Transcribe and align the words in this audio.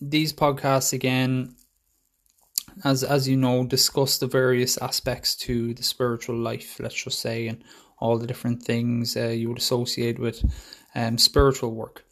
these 0.00 0.32
podcasts 0.32 0.92
again, 0.92 1.54
as 2.84 3.04
as 3.04 3.28
you 3.28 3.36
know, 3.36 3.64
discuss 3.64 4.18
the 4.18 4.26
various 4.26 4.76
aspects 4.78 5.36
to 5.36 5.74
the 5.74 5.82
spiritual 5.82 6.36
life. 6.36 6.80
Let's 6.80 7.04
just 7.04 7.20
say, 7.20 7.48
and 7.48 7.62
all 7.98 8.18
the 8.18 8.26
different 8.26 8.62
things 8.62 9.16
uh, 9.16 9.28
you 9.28 9.48
would 9.48 9.58
associate 9.58 10.18
with 10.18 10.42
um, 10.94 11.18
spiritual 11.18 11.72
work. 11.72 12.04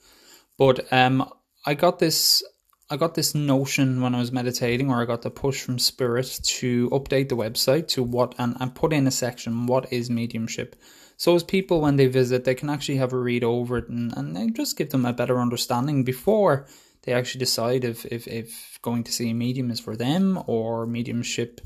But 0.57 0.93
um, 0.93 1.29
I 1.67 1.75
got 1.75 1.99
this 1.99 2.45
I 2.93 2.97
got 2.97 3.15
this 3.15 3.37
notion 3.37 4.01
when 4.01 4.17
I 4.17 4.19
was 4.19 4.33
meditating, 4.33 4.91
or 4.91 5.01
I 5.01 5.05
got 5.05 5.23
the 5.23 5.31
push 5.31 5.63
from 5.63 5.79
spirit 5.79 6.41
to 6.43 6.91
update 6.91 7.29
the 7.29 7.37
website 7.37 7.87
to 7.89 8.03
what 8.03 8.35
and, 8.37 8.57
and 8.59 8.75
put 8.75 8.93
in 8.93 9.07
a 9.07 9.13
section 9.13 9.67
what 9.67 9.93
is 9.93 10.11
mediumship. 10.11 10.75
So 11.17 11.37
as 11.37 11.45
people 11.45 11.81
when 11.81 11.97
they 11.97 12.09
visit, 12.09 12.45
they 12.45 12.57
can 12.57 12.69
actually 12.69 12.97
have 12.97 13.13
a 13.13 13.19
read 13.19 13.45
over 13.45 13.79
it 13.79 13.89
and, 13.89 14.13
and 14.17 14.57
just 14.57 14.77
give 14.77 14.91
them 14.91 15.07
a 15.07 15.13
better 15.13 15.39
understanding 15.39 16.03
before 16.03 16.67
they 17.03 17.13
actually 17.13 17.39
decide 17.39 17.85
if, 17.85 18.05
if, 18.07 18.27
if 18.27 18.79
going 18.83 19.05
to 19.05 19.13
see 19.13 19.31
a 19.31 19.35
medium 19.35 19.71
is 19.71 19.79
for 19.79 19.95
them 19.95 20.43
or 20.47 20.85
mediumship 20.85 21.61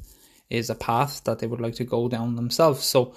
is 0.51 0.69
a 0.69 0.75
path 0.75 1.23
that 1.25 1.39
they 1.39 1.47
would 1.47 1.61
like 1.61 1.75
to 1.77 1.85
go 1.85 2.07
down 2.09 2.37
themselves. 2.37 2.85
So 2.85 3.15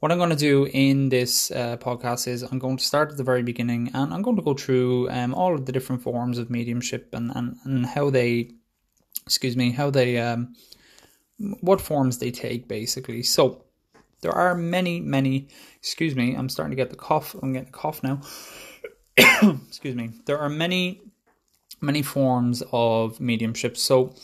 what 0.00 0.12
I'm 0.12 0.18
going 0.18 0.30
to 0.30 0.36
do 0.36 0.66
in 0.72 1.08
this 1.08 1.50
uh, 1.50 1.76
podcast 1.78 2.28
is 2.28 2.42
I'm 2.42 2.58
going 2.58 2.76
to 2.76 2.84
start 2.84 3.10
at 3.10 3.16
the 3.16 3.24
very 3.24 3.42
beginning 3.42 3.90
and 3.94 4.14
I'm 4.14 4.22
going 4.22 4.36
to 4.36 4.42
go 4.42 4.54
through 4.54 5.10
um, 5.10 5.34
all 5.34 5.54
of 5.54 5.66
the 5.66 5.72
different 5.72 6.02
forms 6.02 6.38
of 6.38 6.50
mediumship 6.50 7.12
and, 7.12 7.32
and, 7.34 7.56
and 7.64 7.84
how 7.84 8.10
they, 8.10 8.50
excuse 9.26 9.56
me, 9.56 9.72
how 9.72 9.90
they, 9.90 10.18
um, 10.18 10.54
what 11.60 11.80
forms 11.80 12.18
they 12.18 12.30
take 12.30 12.68
basically. 12.68 13.24
So 13.24 13.64
there 14.20 14.32
are 14.32 14.54
many, 14.54 15.00
many, 15.00 15.48
excuse 15.78 16.14
me, 16.14 16.34
I'm 16.34 16.48
starting 16.48 16.76
to 16.76 16.76
get 16.76 16.90
the 16.90 16.96
cough. 16.96 17.34
I'm 17.42 17.52
getting 17.52 17.68
a 17.68 17.72
cough 17.72 18.02
now. 18.02 18.20
excuse 19.66 19.96
me. 19.96 20.10
There 20.26 20.38
are 20.38 20.48
many, 20.48 21.02
many 21.80 22.02
forms 22.02 22.62
of 22.70 23.20
mediumship. 23.20 23.76
So 23.76 24.14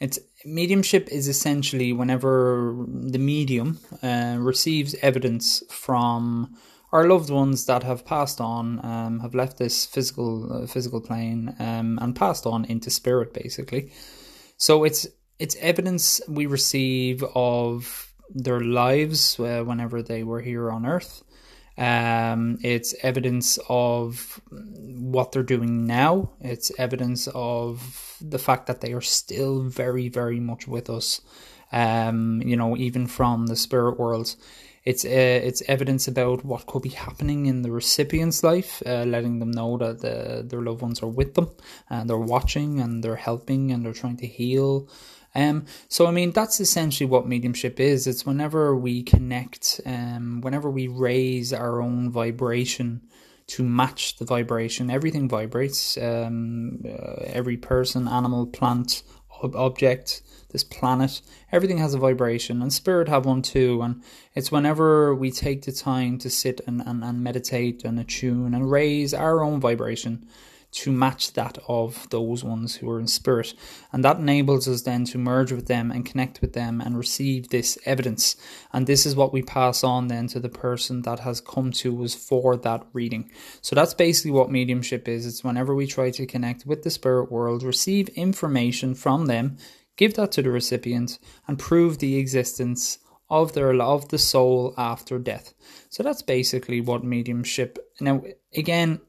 it's 0.00 0.18
mediumship 0.44 1.08
is 1.08 1.28
essentially 1.28 1.92
whenever 1.92 2.74
the 2.86 3.18
medium 3.18 3.78
uh, 4.02 4.36
receives 4.38 4.94
evidence 5.02 5.62
from 5.68 6.56
our 6.92 7.06
loved 7.06 7.30
ones 7.30 7.66
that 7.66 7.82
have 7.82 8.04
passed 8.04 8.40
on, 8.40 8.84
um, 8.84 9.20
have 9.20 9.34
left 9.34 9.58
this 9.58 9.84
physical 9.84 10.62
uh, 10.62 10.66
physical 10.66 11.00
plane, 11.00 11.54
um, 11.58 11.98
and 12.00 12.16
passed 12.16 12.46
on 12.46 12.64
into 12.64 12.90
spirit, 12.90 13.34
basically. 13.34 13.92
So 14.56 14.84
it's 14.84 15.06
it's 15.38 15.56
evidence 15.56 16.20
we 16.28 16.46
receive 16.46 17.22
of 17.34 18.12
their 18.30 18.60
lives 18.60 19.38
uh, 19.38 19.62
whenever 19.64 20.02
they 20.02 20.22
were 20.22 20.40
here 20.40 20.70
on 20.70 20.86
Earth. 20.86 21.22
Um, 21.78 22.58
it's 22.62 22.94
evidence 23.02 23.58
of 23.68 24.40
what 24.50 25.30
they're 25.30 25.44
doing 25.44 25.86
now. 25.86 26.30
It's 26.40 26.72
evidence 26.76 27.28
of 27.34 28.16
the 28.20 28.38
fact 28.38 28.66
that 28.66 28.80
they 28.80 28.92
are 28.92 29.00
still 29.00 29.62
very, 29.62 30.08
very 30.08 30.40
much 30.40 30.66
with 30.66 30.90
us. 30.90 31.20
Um, 31.70 32.42
you 32.44 32.56
know, 32.56 32.76
even 32.76 33.06
from 33.06 33.46
the 33.46 33.54
spirit 33.54 33.98
world, 33.98 34.34
it's 34.84 35.04
uh, 35.04 35.08
it's 35.48 35.62
evidence 35.68 36.08
about 36.08 36.44
what 36.44 36.66
could 36.66 36.82
be 36.82 36.88
happening 36.88 37.46
in 37.46 37.62
the 37.62 37.70
recipient's 37.70 38.42
life, 38.42 38.82
uh, 38.86 39.04
letting 39.04 39.38
them 39.38 39.50
know 39.50 39.76
that 39.76 40.00
the, 40.00 40.44
their 40.44 40.62
loved 40.62 40.82
ones 40.82 41.02
are 41.02 41.08
with 41.08 41.34
them 41.34 41.50
and 41.90 42.08
they're 42.08 42.16
watching 42.16 42.80
and 42.80 43.04
they're 43.04 43.16
helping 43.16 43.70
and 43.70 43.84
they're 43.84 43.92
trying 43.92 44.16
to 44.16 44.26
heal. 44.26 44.88
Um, 45.38 45.66
so 45.88 46.06
I 46.06 46.10
mean 46.10 46.32
that's 46.32 46.58
essentially 46.58 47.08
what 47.08 47.28
mediumship 47.28 47.78
is. 47.78 48.08
It's 48.08 48.26
whenever 48.26 48.74
we 48.74 49.04
connect, 49.04 49.80
um, 49.86 50.40
whenever 50.40 50.68
we 50.68 50.88
raise 50.88 51.52
our 51.52 51.80
own 51.80 52.10
vibration 52.10 53.02
to 53.48 53.62
match 53.62 54.16
the 54.16 54.24
vibration. 54.24 54.90
Everything 54.90 55.28
vibrates. 55.28 55.96
Um, 55.96 56.82
uh, 56.84 57.22
every 57.24 57.56
person, 57.56 58.08
animal, 58.08 58.46
plant, 58.46 59.04
ob- 59.42 59.54
object, 59.54 60.22
this 60.50 60.64
planet, 60.64 61.22
everything 61.52 61.78
has 61.78 61.94
a 61.94 61.98
vibration, 61.98 62.60
and 62.60 62.72
spirit 62.72 63.08
have 63.08 63.24
one 63.24 63.42
too. 63.42 63.80
And 63.82 64.02
it's 64.34 64.50
whenever 64.50 65.14
we 65.14 65.30
take 65.30 65.62
the 65.62 65.72
time 65.72 66.18
to 66.18 66.30
sit 66.30 66.60
and, 66.66 66.82
and, 66.84 67.04
and 67.04 67.22
meditate 67.22 67.84
and 67.84 68.00
attune 68.00 68.54
and 68.54 68.70
raise 68.70 69.14
our 69.14 69.42
own 69.44 69.60
vibration 69.60 70.26
to 70.70 70.92
match 70.92 71.32
that 71.32 71.58
of 71.66 72.08
those 72.10 72.44
ones 72.44 72.76
who 72.76 72.90
are 72.90 73.00
in 73.00 73.06
spirit. 73.06 73.54
And 73.92 74.04
that 74.04 74.18
enables 74.18 74.68
us 74.68 74.82
then 74.82 75.04
to 75.06 75.18
merge 75.18 75.50
with 75.50 75.66
them 75.66 75.90
and 75.90 76.04
connect 76.04 76.40
with 76.40 76.52
them 76.52 76.80
and 76.80 76.96
receive 76.96 77.48
this 77.48 77.78
evidence. 77.84 78.36
And 78.72 78.86
this 78.86 79.06
is 79.06 79.16
what 79.16 79.32
we 79.32 79.42
pass 79.42 79.82
on 79.82 80.08
then 80.08 80.26
to 80.28 80.40
the 80.40 80.48
person 80.48 81.02
that 81.02 81.20
has 81.20 81.40
come 81.40 81.72
to 81.72 82.04
us 82.04 82.14
for 82.14 82.56
that 82.56 82.86
reading. 82.92 83.30
So 83.62 83.74
that's 83.74 83.94
basically 83.94 84.32
what 84.32 84.50
mediumship 84.50 85.08
is. 85.08 85.26
It's 85.26 85.42
whenever 85.42 85.74
we 85.74 85.86
try 85.86 86.10
to 86.10 86.26
connect 86.26 86.66
with 86.66 86.82
the 86.82 86.90
spirit 86.90 87.32
world, 87.32 87.62
receive 87.62 88.08
information 88.10 88.94
from 88.94 89.26
them, 89.26 89.56
give 89.96 90.14
that 90.14 90.32
to 90.32 90.42
the 90.42 90.50
recipient, 90.50 91.18
and 91.46 91.58
prove 91.58 91.98
the 91.98 92.16
existence 92.16 92.98
of 93.30 93.52
their 93.52 93.72
of 93.80 94.08
the 94.08 94.18
soul 94.18 94.74
after 94.78 95.18
death. 95.18 95.52
So 95.90 96.02
that's 96.02 96.22
basically 96.22 96.80
what 96.80 97.04
mediumship. 97.04 97.78
Now, 98.00 98.22
again, 98.54 99.00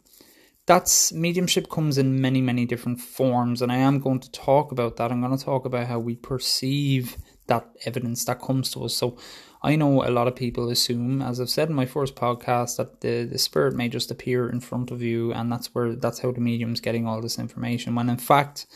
that's 0.69 1.11
mediumship 1.11 1.67
comes 1.67 1.97
in 1.97 2.21
many 2.21 2.41
many 2.41 2.63
different 2.63 3.01
forms 3.01 3.59
and 3.59 3.71
i 3.71 3.75
am 3.75 3.99
going 3.99 4.19
to 4.19 4.31
talk 4.31 4.71
about 4.71 4.97
that. 4.97 5.11
I'm 5.11 5.19
going 5.19 5.35
to 5.35 5.43
talk 5.43 5.65
about 5.65 5.87
how 5.87 5.97
we 5.97 6.15
perceive 6.15 7.17
that 7.47 7.67
evidence 7.85 8.23
that 8.25 8.39
comes 8.39 8.69
to 8.71 8.83
us. 8.85 8.93
So 8.93 9.17
i 9.63 9.75
know 9.75 10.03
a 10.05 10.11
lot 10.17 10.27
of 10.27 10.35
people 10.35 10.69
assume 10.69 11.23
as 11.23 11.41
i've 11.41 11.49
said 11.49 11.69
in 11.69 11.75
my 11.75 11.87
first 11.87 12.15
podcast 12.15 12.77
that 12.77 13.01
the, 13.01 13.23
the 13.23 13.39
spirit 13.39 13.73
may 13.75 13.89
just 13.89 14.11
appear 14.11 14.47
in 14.47 14.59
front 14.59 14.91
of 14.91 15.01
you 15.01 15.33
and 15.33 15.51
that's 15.51 15.73
where 15.73 15.95
that's 15.95 16.19
how 16.19 16.31
the 16.31 16.39
medium's 16.39 16.81
getting 16.81 17.07
all 17.07 17.19
this 17.19 17.39
information 17.39 17.95
when 17.95 18.07
in 18.07 18.17
fact 18.17 18.67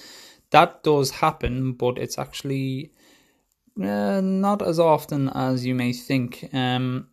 that 0.50 0.84
does 0.84 1.12
happen 1.12 1.74
but 1.74 2.00
it's 2.00 2.18
actually 2.18 2.92
uh, 3.82 4.20
not 4.22 4.62
as 4.62 4.80
often 4.80 5.30
as 5.30 5.66
you 5.66 5.76
may 5.76 5.94
think. 5.94 6.50
Um 6.54 7.08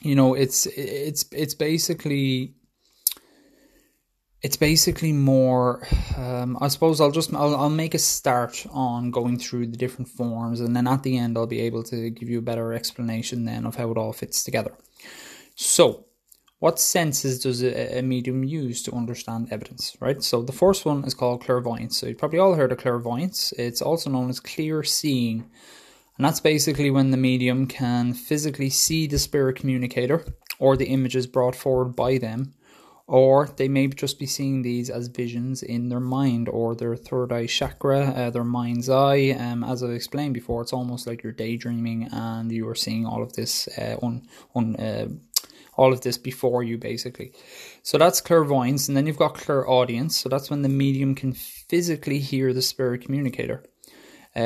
you 0.00 0.14
know 0.14 0.34
it's 0.34 0.66
it's 0.66 1.26
it's 1.32 1.54
basically 1.54 2.54
it's 4.44 4.58
basically 4.58 5.10
more 5.10 5.88
um, 6.18 6.58
i 6.60 6.68
suppose 6.68 7.00
i'll 7.00 7.10
just 7.10 7.32
I'll, 7.32 7.56
I'll 7.56 7.70
make 7.70 7.94
a 7.94 7.98
start 7.98 8.66
on 8.70 9.10
going 9.10 9.38
through 9.38 9.68
the 9.68 9.78
different 9.78 10.08
forms 10.08 10.60
and 10.60 10.76
then 10.76 10.86
at 10.86 11.02
the 11.02 11.16
end 11.16 11.38
i'll 11.38 11.46
be 11.46 11.62
able 11.62 11.82
to 11.84 12.10
give 12.10 12.28
you 12.28 12.38
a 12.38 12.48
better 12.50 12.74
explanation 12.74 13.46
then 13.46 13.64
of 13.64 13.76
how 13.76 13.90
it 13.90 13.96
all 13.96 14.12
fits 14.12 14.44
together. 14.44 14.74
So 15.56 16.04
what 16.58 16.78
senses 16.78 17.40
does 17.40 17.62
a, 17.62 17.98
a 17.98 18.02
medium 18.02 18.44
use 18.44 18.82
to 18.82 18.92
understand 18.92 19.48
evidence 19.50 19.96
right? 19.98 20.22
So 20.22 20.42
the 20.42 20.52
first 20.52 20.84
one 20.84 21.04
is 21.04 21.14
called 21.14 21.42
clairvoyance. 21.42 21.96
So 21.96 22.06
you've 22.06 22.18
probably 22.18 22.38
all 22.38 22.54
heard 22.54 22.72
of 22.72 22.78
clairvoyance. 22.78 23.52
It's 23.52 23.80
also 23.80 24.10
known 24.10 24.28
as 24.28 24.40
clear 24.40 24.82
seeing. 24.82 25.48
And 26.16 26.24
that's 26.24 26.40
basically 26.40 26.90
when 26.90 27.10
the 27.10 27.16
medium 27.16 27.66
can 27.66 28.12
physically 28.12 28.70
see 28.70 29.06
the 29.06 29.18
spirit 29.18 29.56
communicator 29.56 30.24
or 30.58 30.76
the 30.76 30.86
images 30.86 31.26
brought 31.26 31.56
forward 31.56 31.96
by 31.96 32.18
them 32.18 32.54
or 33.06 33.48
they 33.56 33.68
may 33.68 33.86
just 33.88 34.18
be 34.18 34.26
seeing 34.26 34.62
these 34.62 34.88
as 34.88 35.08
visions 35.08 35.62
in 35.62 35.88
their 35.88 36.00
mind 36.00 36.48
or 36.48 36.74
their 36.74 36.96
third 36.96 37.32
eye 37.32 37.46
chakra, 37.46 38.00
uh, 38.00 38.30
their 38.30 38.44
mind's 38.44 38.88
eye. 38.88 39.30
Um, 39.38 39.62
as 39.62 39.82
I 39.82 39.88
explained 39.88 40.34
before, 40.34 40.62
it's 40.62 40.72
almost 40.72 41.06
like 41.06 41.22
you're 41.22 41.32
daydreaming 41.32 42.08
and 42.10 42.50
you 42.50 42.66
are 42.68 42.74
seeing 42.74 43.04
all 43.04 43.22
of 43.22 43.34
this 43.34 43.68
uh, 43.78 43.96
on 44.00 44.22
on 44.54 44.76
uh, 44.76 45.08
all 45.76 45.92
of 45.92 46.00
this 46.00 46.16
before 46.16 46.62
you, 46.62 46.78
basically. 46.78 47.32
So 47.82 47.98
that's 47.98 48.20
clairvoyance, 48.20 48.88
and 48.88 48.96
then 48.96 49.06
you've 49.06 49.18
got 49.18 49.34
clairaudience. 49.34 50.16
So 50.16 50.28
that's 50.28 50.48
when 50.48 50.62
the 50.62 50.68
medium 50.68 51.14
can 51.14 51.32
physically 51.32 52.20
hear 52.20 52.52
the 52.52 52.62
spirit 52.62 53.02
communicator. 53.02 53.64
Uh, 54.36 54.40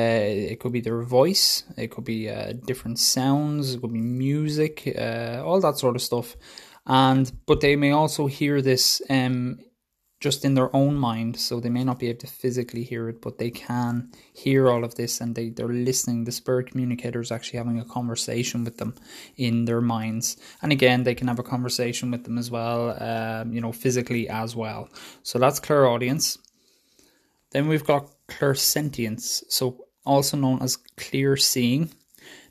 it 0.50 0.60
could 0.60 0.72
be 0.72 0.82
their 0.82 1.00
voice, 1.00 1.64
it 1.78 1.90
could 1.90 2.05
be 2.05 2.28
uh, 2.28 2.52
different 2.66 2.99
sounds, 2.99 3.72
it 3.72 3.81
could 3.81 3.93
be 3.93 4.02
music, 4.02 4.94
uh, 4.99 5.43
all 5.43 5.62
that 5.62 5.78
sort 5.78 5.96
of 5.96 6.02
stuff 6.02 6.37
and 6.87 7.31
but 7.47 7.61
they 7.61 7.77
may 7.77 7.93
also 7.93 8.27
hear 8.27 8.63
this 8.63 9.03
um, 9.11 9.59
just 10.21 10.45
in 10.45 10.55
their 10.55 10.75
own 10.75 10.97
mind. 10.97 11.37
So 11.37 11.61
they 11.61 11.69
may 11.71 11.85
not 11.85 11.99
be 11.99 12.09
able 12.09 12.21
to 12.21 12.27
physically 12.27 12.83
hear 12.83 13.09
it 13.09 13.21
but 13.21 13.39
they 13.39 13.51
can 13.51 14.11
hear 14.35 14.69
all 14.69 14.85
of 14.85 14.97
this 14.97 15.21
and 15.21 15.35
they, 15.35 15.51
they're 15.51 15.69
listening. 15.69 16.25
The 16.25 16.33
spirit 16.33 16.71
communicator 16.71 17.21
is 17.21 17.31
actually 17.31 17.59
having 17.59 17.79
a 17.79 17.85
conversation 17.85 18.65
with 18.65 18.79
them 18.79 18.95
in 19.37 19.65
their 19.65 19.81
minds. 19.81 20.37
And 20.63 20.73
again 20.73 21.05
they 21.05 21.15
can 21.15 21.29
have 21.29 21.39
a 21.39 21.45
conversation 21.45 22.11
with 22.11 22.25
them 22.25 22.39
as 22.39 22.51
well 22.51 23.01
um, 23.03 23.53
you 23.53 23.61
know 23.61 23.73
physically 23.73 24.29
as 24.29 24.57
well. 24.57 24.89
So 25.23 25.39
that's 25.39 25.61
clairaudience. 25.61 26.39
Then 27.53 27.69
we've 27.69 27.85
got 27.85 28.09
clairsentience. 28.29 29.45
So 29.49 29.85
also 30.05 30.37
known 30.37 30.63
as 30.63 30.77
clear 30.97 31.37
seeing. 31.37 31.91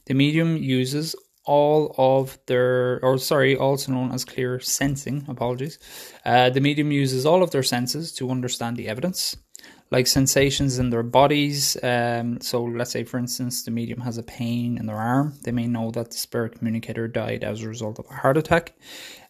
The 0.06 0.14
medium 0.14 0.56
uses 0.56 1.16
all 1.48 1.96
of 1.98 2.38
their, 2.46 3.04
or 3.04 3.18
sorry, 3.18 3.56
also 3.58 3.92
known 3.92 4.12
as 4.12 4.26
clear 4.26 4.60
sensing, 4.60 5.26
apologies. 5.28 5.80
Uh, 6.26 6.50
the 6.50 6.62
medium 6.62 6.92
uses 6.92 7.26
all 7.26 7.42
of 7.42 7.52
their 7.52 7.64
senses 7.64 8.12
to 8.14 8.30
understand 8.30 8.78
the 8.78 8.88
evidence, 8.88 9.36
like 9.89 10.07
sensations 10.07 10.80
in 10.80 10.89
their 10.89 11.04
bodies. 11.04 11.78
Um, 11.81 12.42
so, 12.42 12.63
let's 12.63 12.92
say, 12.92 13.04
for 13.04 13.18
instance, 13.18 13.63
the 13.63 13.72
medium 13.72 14.01
has 14.01 14.18
a 14.18 14.24
pain 14.24 14.78
in 14.78 14.86
their 14.86 14.98
arm. 14.98 15.34
They 15.44 15.51
may 15.51 15.68
know 15.68 15.92
that 15.92 16.12
the 16.12 16.18
spirit 16.18 16.57
communicator 16.57 17.07
died 17.07 17.44
as 17.44 17.62
a 17.62 17.68
result 17.68 18.00
of 18.00 18.06
a 18.10 18.13
heart 18.13 18.38
attack. 18.38 18.74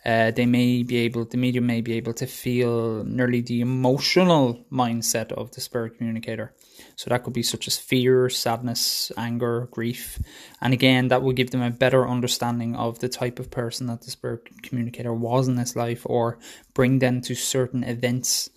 Uh, 0.06 0.32
they 0.32 0.46
may 0.46 0.84
be 0.84 0.98
able, 0.98 1.26
the 1.26 1.38
medium 1.38 1.66
may 1.66 1.82
be 1.82 1.94
able 1.94 2.14
to 2.14 2.26
feel 2.26 3.04
nearly 3.04 3.42
the 3.42 3.60
emotional 3.60 4.66
mindset 4.72 5.34
of 5.34 5.52
the 5.52 5.60
spirit 5.60 5.98
communicator. 5.98 6.54
So 6.96 7.10
that 7.10 7.24
could 7.24 7.34
be 7.34 7.44
such 7.44 7.68
as 7.68 7.78
fear, 7.78 8.30
sadness, 8.30 9.12
anger, 9.18 9.68
grief. 9.70 10.18
And 10.62 10.74
again, 10.74 11.10
that 11.10 11.22
will 11.22 11.34
give 11.34 11.52
them 11.52 11.62
a 11.62 11.70
better 11.70 12.08
understanding 12.08 12.76
of 12.76 13.00
the 13.00 13.10
type 13.10 13.38
of 13.38 13.52
person 13.52 13.88
that 13.88 14.02
the 14.02 14.12
spirit 14.12 14.48
communicator 14.64 15.14
was 15.14 15.48
in 15.48 15.56
this 15.56 15.76
life 15.76 16.04
or 16.06 16.40
bring 16.74 17.00
them 17.00 17.22
to 17.22 17.36
certain 17.36 17.84
events 17.84 18.50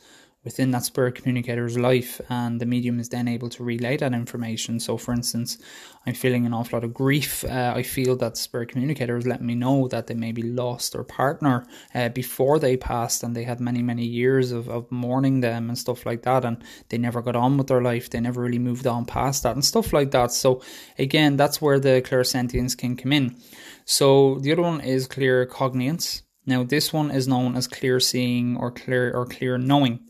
within 0.43 0.71
that 0.71 0.85
spirit 0.85 1.15
communicator's 1.15 1.79
life 1.79 2.21
and 2.31 2.61
the 2.61 2.67
medium 2.67 2.99
is 2.99 3.11
then 3.11 3.29
able 3.29 3.49
to 3.51 3.63
relay 3.63 3.97
that 3.97 4.15
information. 4.15 4.81
So 4.81 4.97
for 4.97 5.13
instance 5.13 5.59
i'm 6.07 6.15
feeling 6.15 6.47
an 6.47 6.55
awful 6.55 6.79
lot 6.79 6.85
of 6.85 6.95
grief. 6.95 7.45
Uh, 7.45 7.73
i 7.77 7.83
feel 7.83 8.17
that 8.17 8.37
spirit 8.37 8.71
communicator 8.71 9.17
is 9.17 9.27
letting 9.27 9.47
me 9.47 9.55
know 9.55 9.89
that 9.89 10.07
they 10.07 10.15
maybe 10.15 10.43
lost 10.43 10.93
their 10.93 11.05
partner 11.05 11.67
uh, 11.95 12.09
before 12.09 12.59
they 12.59 12.77
passed 12.77 13.23
and 13.23 13.37
they 13.37 13.45
had 13.45 13.61
many 13.61 13.83
many 13.83 14.05
years 14.05 14.51
of, 14.51 14.69
of 14.69 14.91
mourning 14.91 15.41
them 15.41 15.69
and 15.69 15.79
stuff 15.79 16.07
like 16.07 16.23
that 16.23 16.45
and 16.45 16.63
they 16.89 16.99
never 16.99 17.21
got 17.21 17.37
on 17.37 17.57
with 17.59 17.67
their 17.67 17.83
life. 17.83 18.09
They 18.09 18.21
never 18.21 18.41
really 18.43 18.59
moved 18.59 18.87
on 18.87 19.05
past 19.05 19.43
that 19.43 19.55
and 19.55 19.65
stuff 19.65 19.93
like 19.93 20.11
that. 20.13 20.33
So 20.33 20.63
again 20.99 21.37
that's 21.37 21.61
where 21.61 21.79
the 21.79 22.03
clairsentience 22.03 22.77
can 22.77 22.97
come 22.97 23.13
in. 23.13 23.37
So 23.85 24.39
the 24.39 24.53
other 24.53 24.63
one 24.63 24.81
is 24.81 25.07
claircognience 25.07 26.23
now 26.47 26.65
this 26.65 26.93
one 26.93 27.11
is 27.11 27.29
known 27.29 27.55
as 27.55 27.69
clear 27.69 28.01
seeing 28.01 28.57
or 28.57 28.71
clear 28.71 29.13
or 29.13 29.27
clear 29.27 29.59
knowing 29.59 30.01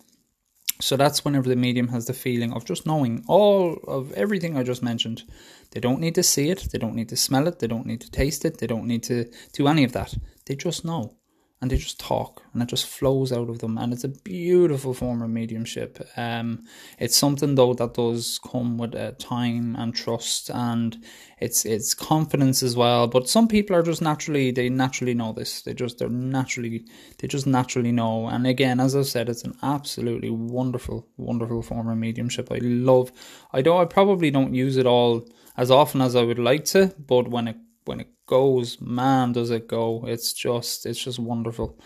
so 0.81 0.97
that's 0.97 1.25
whenever 1.25 1.49
the 1.49 1.57
medium 1.57 1.89
has 1.89 2.07
the 2.07 2.13
feeling 2.13 2.53
of 2.53 2.65
just 2.65 2.87
knowing 2.87 3.25
all 3.29 3.79
of 3.87 4.13
everything 4.13 4.57
I 4.57 4.63
just 4.63 4.83
mentioned. 4.83 5.23
They 5.71 5.81
don't 5.81 6.01
need 6.01 6.15
to 6.17 6.23
see 6.23 6.51
it, 6.51 6.69
they 6.73 6.79
don't 6.79 6.95
need 6.95 7.09
to 7.11 7.17
smell 7.17 7.47
it, 7.47 7.59
they 7.59 7.67
don't 7.67 7.87
need 7.87 8.01
to 8.01 8.11
taste 8.11 8.45
it, 8.45 8.59
they 8.59 8.67
don't 8.67 8.87
need 8.87 9.03
to 9.05 9.31
do 9.53 9.69
any 9.69 9.85
of 9.85 9.93
that. 9.93 10.15
They 10.47 10.57
just 10.57 10.85
know 10.85 11.17
and 11.61 11.71
they 11.71 11.77
just 11.77 12.01
talk 12.01 12.43
and 12.53 12.63
it 12.63 12.69
just 12.69 12.87
flows 12.87 13.33
out 13.33 13.51
of 13.51 13.59
them 13.59 13.77
and 13.77 13.93
it's 13.93 14.05
a 14.05 14.09
beautiful 14.09 14.95
form 14.95 15.21
of 15.21 15.29
mediumship. 15.29 16.07
Um, 16.17 16.65
it's 16.99 17.17
something 17.17 17.55
though 17.55 17.75
that 17.75 17.95
does 17.95 18.41
come 18.51 18.79
with 18.79 18.95
uh, 18.95 19.13
time 19.19 19.77
and 19.77 19.95
trust 19.95 20.51
and 20.51 20.97
it's 21.39 21.67
it's 21.67 21.93
confidence 21.95 22.63
as 22.63 22.77
well 22.77 23.07
but 23.07 23.29
some 23.29 23.47
people 23.47 23.77
are 23.77 23.83
just 23.83 24.01
naturally 24.01 24.51
they 24.51 24.69
naturally 24.71 25.15
know 25.15 25.33
this. 25.33 25.63
They 25.63 25.75
just 25.75 25.99
they're 25.99 26.09
naturally 26.09 26.87
they 27.19 27.29
just 27.29 27.47
naturally 27.47 27.93
know 27.93 28.27
and 28.27 28.47
again 28.47 28.81
as 28.81 28.97
i've 28.97 29.07
said 29.07 29.29
it's 29.29 29.45
an 29.45 29.57
absolutely 29.63 30.31
wonderful 30.31 31.07
wonderful 31.17 31.63
form 31.63 31.89
of 31.89 31.99
mediumship. 31.99 32.51
I 32.51 32.59
love 32.63 33.13
i 33.53 33.61
don't 33.61 33.81
i 33.81 33.85
probably 33.85 34.31
don't 34.31 34.55
use 34.55 34.77
it 34.77 34.87
all 34.87 35.27
as 35.57 35.71
often 35.71 36.01
as 36.01 36.17
i 36.17 36.23
would 36.23 36.39
like 36.39 36.65
to 36.67 36.95
but 37.07 37.29
when 37.29 37.49
it 37.49 37.57
when 37.85 38.01
it 38.01 38.09
goes, 38.31 38.81
man, 38.81 39.33
does 39.33 39.51
it 39.51 39.69
go! 39.69 40.05
It's 40.07 40.33
just 40.33 40.87
it's 40.87 41.03
just 41.05 41.19
wonderful. 41.19 41.79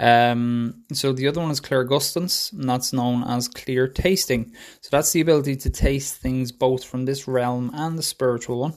Um, 0.00 0.84
so 0.92 1.12
the 1.12 1.26
other 1.26 1.40
one 1.40 1.50
is 1.50 1.60
clairgustance, 1.60 2.52
and 2.52 2.68
that's 2.68 2.92
known 2.92 3.24
as 3.24 3.48
clear 3.48 3.88
tasting. 3.88 4.52
So 4.80 4.90
that's 4.92 5.10
the 5.10 5.20
ability 5.20 5.56
to 5.56 5.70
taste 5.70 6.14
things 6.14 6.52
both 6.52 6.84
from 6.84 7.04
this 7.04 7.26
realm 7.26 7.72
and 7.74 7.98
the 7.98 8.02
spiritual 8.02 8.60
one. 8.60 8.74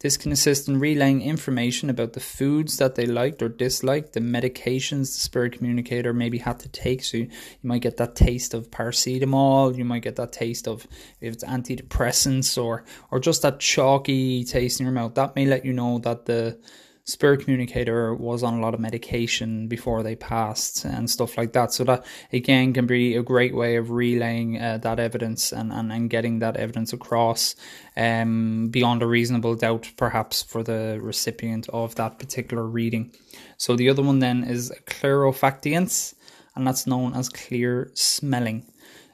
This 0.00 0.16
can 0.16 0.32
assist 0.32 0.68
in 0.68 0.80
relaying 0.80 1.22
information 1.22 1.90
about 1.90 2.14
the 2.14 2.20
foods 2.20 2.78
that 2.78 2.96
they 2.96 3.06
liked 3.06 3.40
or 3.40 3.48
disliked, 3.48 4.14
the 4.14 4.20
medications 4.20 5.14
the 5.14 5.20
spirit 5.20 5.52
communicator 5.52 6.12
maybe 6.12 6.38
had 6.38 6.58
to 6.60 6.68
take. 6.68 7.04
So 7.04 7.18
you, 7.18 7.24
you 7.24 7.68
might 7.68 7.82
get 7.82 7.96
that 7.98 8.16
taste 8.16 8.52
of 8.52 8.70
paracetamol, 8.70 9.76
you 9.76 9.84
might 9.84 10.02
get 10.02 10.16
that 10.16 10.32
taste 10.32 10.66
of 10.66 10.88
if 11.20 11.34
it's 11.34 11.44
antidepressants 11.44 12.62
or 12.62 12.84
or 13.12 13.20
just 13.20 13.42
that 13.42 13.60
chalky 13.60 14.42
taste 14.42 14.80
in 14.80 14.86
your 14.86 14.92
mouth. 14.92 15.14
That 15.14 15.36
may 15.36 15.46
let 15.46 15.64
you 15.64 15.72
know 15.72 15.98
that 16.00 16.26
the 16.26 16.58
spirit 17.06 17.40
communicator 17.40 18.14
was 18.14 18.42
on 18.42 18.54
a 18.54 18.60
lot 18.60 18.72
of 18.72 18.80
medication 18.80 19.68
before 19.68 20.02
they 20.02 20.16
passed 20.16 20.84
and 20.86 21.08
stuff 21.08 21.36
like 21.36 21.52
that. 21.52 21.72
So 21.72 21.84
that 21.84 22.04
again 22.32 22.72
can 22.72 22.86
be 22.86 23.14
a 23.14 23.22
great 23.22 23.54
way 23.54 23.76
of 23.76 23.90
relaying 23.90 24.60
uh, 24.60 24.78
that 24.78 24.98
evidence 24.98 25.52
and, 25.52 25.70
and, 25.70 25.92
and 25.92 26.08
getting 26.08 26.38
that 26.38 26.56
evidence 26.56 26.92
across 26.94 27.56
um, 27.96 28.68
beyond 28.70 29.02
a 29.02 29.06
reasonable 29.06 29.54
doubt, 29.54 29.92
perhaps 29.96 30.42
for 30.42 30.62
the 30.62 30.98
recipient 31.02 31.68
of 31.68 31.94
that 31.96 32.18
particular 32.18 32.64
reading. 32.64 33.12
So 33.58 33.76
the 33.76 33.90
other 33.90 34.02
one 34.02 34.20
then 34.20 34.42
is 34.42 34.72
clairofactience, 34.86 36.14
and 36.56 36.66
that's 36.66 36.86
known 36.86 37.14
as 37.14 37.28
clear 37.28 37.90
smelling. 37.94 38.66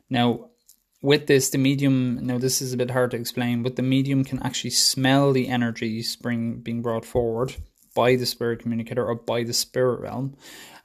Now, 0.08 0.46
with 1.02 1.26
this, 1.26 1.50
the 1.50 1.58
medium, 1.58 2.24
now 2.26 2.38
this 2.38 2.60
is 2.60 2.72
a 2.72 2.76
bit 2.76 2.90
hard 2.90 3.10
to 3.12 3.16
explain, 3.16 3.62
but 3.62 3.76
the 3.76 3.82
medium 3.82 4.22
can 4.22 4.40
actually 4.42 4.70
smell 4.70 5.32
the 5.32 5.48
energies 5.48 6.14
bring, 6.14 6.60
being 6.60 6.82
brought 6.82 7.06
forward 7.06 7.56
by 7.94 8.16
the 8.16 8.26
spirit 8.26 8.60
communicator 8.60 9.04
or 9.04 9.14
by 9.14 9.42
the 9.42 9.52
spirit 9.52 10.00
realm. 10.00 10.36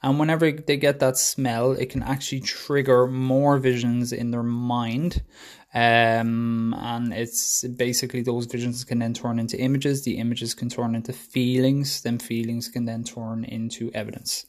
And 0.03 0.19
whenever 0.19 0.51
they 0.51 0.77
get 0.77 0.99
that 0.99 1.17
smell, 1.17 1.71
it 1.71 1.89
can 1.89 2.03
actually 2.03 2.41
trigger 2.41 3.07
more 3.07 3.57
visions 3.57 4.13
in 4.13 4.31
their 4.31 4.43
mind 4.43 5.23
um, 5.75 6.73
and 6.73 7.13
it's 7.13 7.67
basically 7.67 8.21
those 8.21 8.45
visions 8.45 8.85
can 8.85 8.99
then 8.99 9.13
turn 9.13 9.39
into 9.39 9.59
images. 9.59 10.03
The 10.03 10.17
images 10.19 10.53
can 10.53 10.69
turn 10.69 10.95
into 10.95 11.11
feelings. 11.11 12.01
Then 12.01 12.17
feelings 12.17 12.69
can 12.69 12.85
then 12.85 13.03
turn 13.03 13.43
into 13.43 13.91
evidence. 13.93 14.45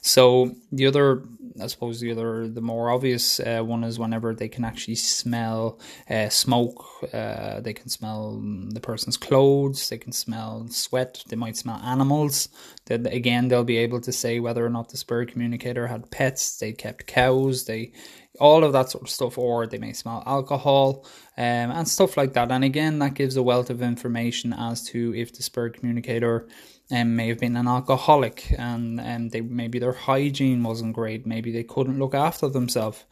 So 0.00 0.56
the 0.72 0.86
other, 0.86 1.22
I 1.62 1.66
suppose, 1.66 2.00
the 2.00 2.12
other, 2.12 2.48
the 2.48 2.60
more 2.60 2.90
obvious 2.90 3.40
uh, 3.40 3.62
one 3.62 3.84
is 3.84 3.98
whenever 3.98 4.34
they 4.34 4.48
can 4.48 4.64
actually 4.64 4.96
smell 4.96 5.78
uh, 6.08 6.28
smoke. 6.28 6.84
Uh, 7.12 7.60
they 7.60 7.72
can 7.72 7.88
smell 7.88 8.40
the 8.68 8.80
person's 8.80 9.16
clothes. 9.16 9.88
They 9.88 9.98
can 9.98 10.12
smell 10.12 10.68
sweat. 10.68 11.22
They 11.28 11.36
might 11.36 11.56
smell 11.56 11.76
animals. 11.76 12.48
Then 12.86 13.06
again, 13.06 13.48
they'll 13.48 13.64
be 13.64 13.78
able 13.78 14.00
to 14.00 14.12
say 14.12 14.40
whether 14.40 14.64
or 14.64 14.70
not 14.70 14.88
the 14.88 14.96
spirit 14.96 15.32
communicator 15.32 15.86
had 15.86 16.10
pets. 16.10 16.58
They 16.58 16.72
kept 16.72 17.06
cows. 17.06 17.64
They 17.64 17.92
all 18.38 18.64
of 18.64 18.72
that 18.72 18.90
sort 18.90 19.04
of 19.04 19.10
stuff, 19.10 19.38
or 19.38 19.66
they 19.66 19.78
may 19.78 19.92
smell 19.92 20.22
alcohol 20.26 21.04
um, 21.36 21.70
and 21.70 21.88
stuff 21.88 22.16
like 22.16 22.32
that. 22.34 22.50
And 22.50 22.64
again, 22.64 22.98
that 23.00 23.14
gives 23.14 23.36
a 23.36 23.42
wealth 23.42 23.70
of 23.70 23.82
information 23.82 24.52
as 24.52 24.82
to 24.88 25.14
if 25.14 25.34
the 25.34 25.42
spirit 25.42 25.74
communicator 25.74 26.48
um, 26.90 27.16
may 27.16 27.28
have 27.28 27.38
been 27.38 27.56
an 27.56 27.68
alcoholic 27.68 28.52
and 28.58 29.00
um, 29.00 29.28
they 29.28 29.40
maybe 29.40 29.78
their 29.78 29.92
hygiene 29.92 30.62
wasn't 30.62 30.94
great, 30.94 31.26
maybe 31.26 31.52
they 31.52 31.64
couldn't 31.64 31.98
look 31.98 32.14
after 32.14 32.48
themselves. 32.48 33.04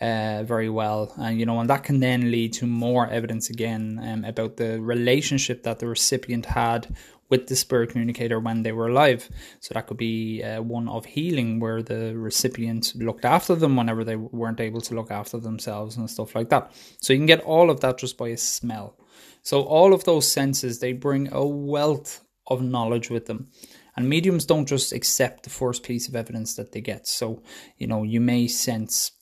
Uh, 0.00 0.42
very 0.42 0.68
well, 0.68 1.14
and 1.18 1.38
you 1.38 1.46
know, 1.46 1.60
and 1.60 1.70
that 1.70 1.84
can 1.84 2.00
then 2.00 2.30
lead 2.30 2.52
to 2.52 2.66
more 2.66 3.06
evidence 3.08 3.48
again 3.48 3.98
um, 4.02 4.24
about 4.24 4.56
the 4.56 4.78
relationship 4.80 5.62
that 5.62 5.78
the 5.78 5.86
recipient 5.86 6.44
had 6.44 6.94
with 7.30 7.46
the 7.46 7.56
spirit 7.56 7.90
communicator 7.90 8.38
when 8.38 8.62
they 8.62 8.72
were 8.72 8.88
alive. 8.88 9.28
So 9.60 9.74
that 9.74 9.86
could 9.86 9.96
be 9.96 10.42
uh, 10.42 10.62
one 10.62 10.88
of 10.88 11.04
healing, 11.04 11.60
where 11.60 11.82
the 11.82 12.16
recipient 12.16 12.92
looked 12.96 13.24
after 13.24 13.54
them 13.54 13.76
whenever 13.76 14.04
they 14.04 14.16
weren't 14.16 14.60
able 14.60 14.80
to 14.82 14.94
look 14.94 15.10
after 15.10 15.38
themselves 15.38 15.96
and 15.96 16.10
stuff 16.10 16.34
like 16.34 16.50
that. 16.50 16.72
So 17.00 17.12
you 17.12 17.18
can 17.18 17.26
get 17.26 17.40
all 17.40 17.70
of 17.70 17.80
that 17.80 17.98
just 17.98 18.18
by 18.18 18.28
a 18.28 18.36
smell. 18.36 18.96
So 19.42 19.62
all 19.62 19.92
of 19.94 20.04
those 20.04 20.30
senses 20.30 20.80
they 20.80 20.92
bring 20.92 21.32
a 21.32 21.44
wealth 21.44 22.23
of 22.46 22.62
knowledge 22.62 23.10
with 23.10 23.26
them. 23.26 23.48
And 23.96 24.08
mediums 24.08 24.44
don't 24.44 24.66
just 24.66 24.92
accept 24.92 25.44
the 25.44 25.50
first 25.50 25.82
piece 25.82 26.08
of 26.08 26.16
evidence 26.16 26.54
that 26.56 26.72
they 26.72 26.80
get. 26.80 27.06
So, 27.06 27.42
you 27.78 27.86
know, 27.86 28.02
you 28.02 28.20
may 28.20 28.48
sense 28.48 29.12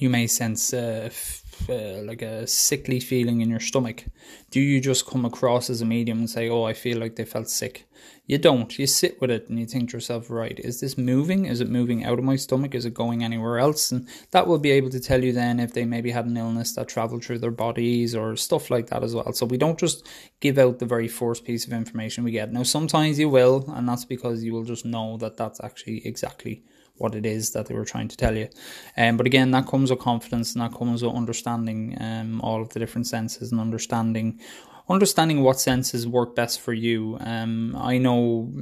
you 0.00 0.10
may 0.10 0.26
sense 0.26 0.74
uh, 0.74 1.10
uh, 1.68 2.02
like 2.02 2.22
a 2.22 2.46
sickly 2.46 3.00
feeling 3.00 3.40
in 3.40 3.50
your 3.50 3.60
stomach. 3.60 4.04
Do 4.50 4.60
you 4.60 4.80
just 4.80 5.06
come 5.06 5.24
across 5.24 5.70
as 5.70 5.80
a 5.80 5.84
medium 5.84 6.18
and 6.18 6.30
say, 6.30 6.48
"Oh, 6.48 6.64
I 6.64 6.72
feel 6.72 6.98
like 6.98 7.16
they 7.16 7.24
felt 7.24 7.48
sick"? 7.48 7.86
You 8.26 8.38
don't. 8.38 8.78
You 8.78 8.86
sit 8.86 9.20
with 9.20 9.30
it 9.30 9.48
and 9.48 9.58
you 9.58 9.66
think 9.66 9.90
to 9.90 9.96
yourself, 9.96 10.30
"Right, 10.30 10.58
is 10.58 10.80
this 10.80 10.96
moving? 10.96 11.46
Is 11.46 11.60
it 11.60 11.68
moving 11.68 12.04
out 12.04 12.18
of 12.18 12.24
my 12.24 12.36
stomach? 12.36 12.74
Is 12.74 12.84
it 12.84 12.94
going 12.94 13.22
anywhere 13.22 13.58
else?" 13.58 13.92
And 13.92 14.08
that 14.30 14.46
will 14.46 14.58
be 14.58 14.70
able 14.70 14.90
to 14.90 15.00
tell 15.00 15.22
you 15.22 15.32
then 15.32 15.60
if 15.60 15.72
they 15.72 15.84
maybe 15.84 16.10
had 16.10 16.26
an 16.26 16.36
illness 16.36 16.74
that 16.74 16.88
traveled 16.88 17.24
through 17.24 17.38
their 17.38 17.50
bodies 17.50 18.14
or 18.14 18.36
stuff 18.36 18.70
like 18.70 18.88
that 18.88 19.02
as 19.02 19.14
well. 19.14 19.32
So 19.32 19.46
we 19.46 19.58
don't 19.58 19.78
just 19.78 20.06
give 20.40 20.58
out 20.58 20.78
the 20.78 20.86
very 20.86 21.08
first 21.08 21.44
piece 21.44 21.66
of 21.66 21.72
information 21.72 22.24
we 22.24 22.32
get. 22.32 22.52
Now, 22.52 22.62
sometimes 22.62 23.18
you 23.18 23.28
will, 23.28 23.64
and 23.74 23.88
that's 23.88 24.04
because 24.04 24.44
you 24.44 24.52
will 24.52 24.64
just 24.64 24.84
know 24.84 25.16
that 25.18 25.36
that's 25.36 25.60
actually 25.62 26.06
exactly 26.06 26.62
what 26.96 27.14
it 27.14 27.26
is 27.26 27.52
that 27.52 27.66
they 27.66 27.74
were 27.74 27.84
trying 27.84 28.08
to 28.08 28.16
tell 28.16 28.36
you. 28.36 28.48
Um, 28.96 29.16
but 29.16 29.26
again, 29.26 29.50
that 29.50 29.66
comes 29.66 29.90
with 29.90 30.00
confidence 30.00 30.54
and 30.54 30.62
that 30.62 30.76
comes 30.76 31.02
with 31.02 31.14
understanding 31.14 31.96
um, 32.00 32.40
all 32.40 32.62
of 32.62 32.70
the 32.70 32.78
different 32.78 33.06
senses 33.06 33.52
and 33.52 33.60
understanding 33.60 34.40
understanding 34.86 35.42
what 35.42 35.58
senses 35.58 36.06
work 36.06 36.36
best 36.36 36.60
for 36.60 36.74
you. 36.74 37.16
Um, 37.20 37.74
I 37.74 37.96
know 37.96 38.52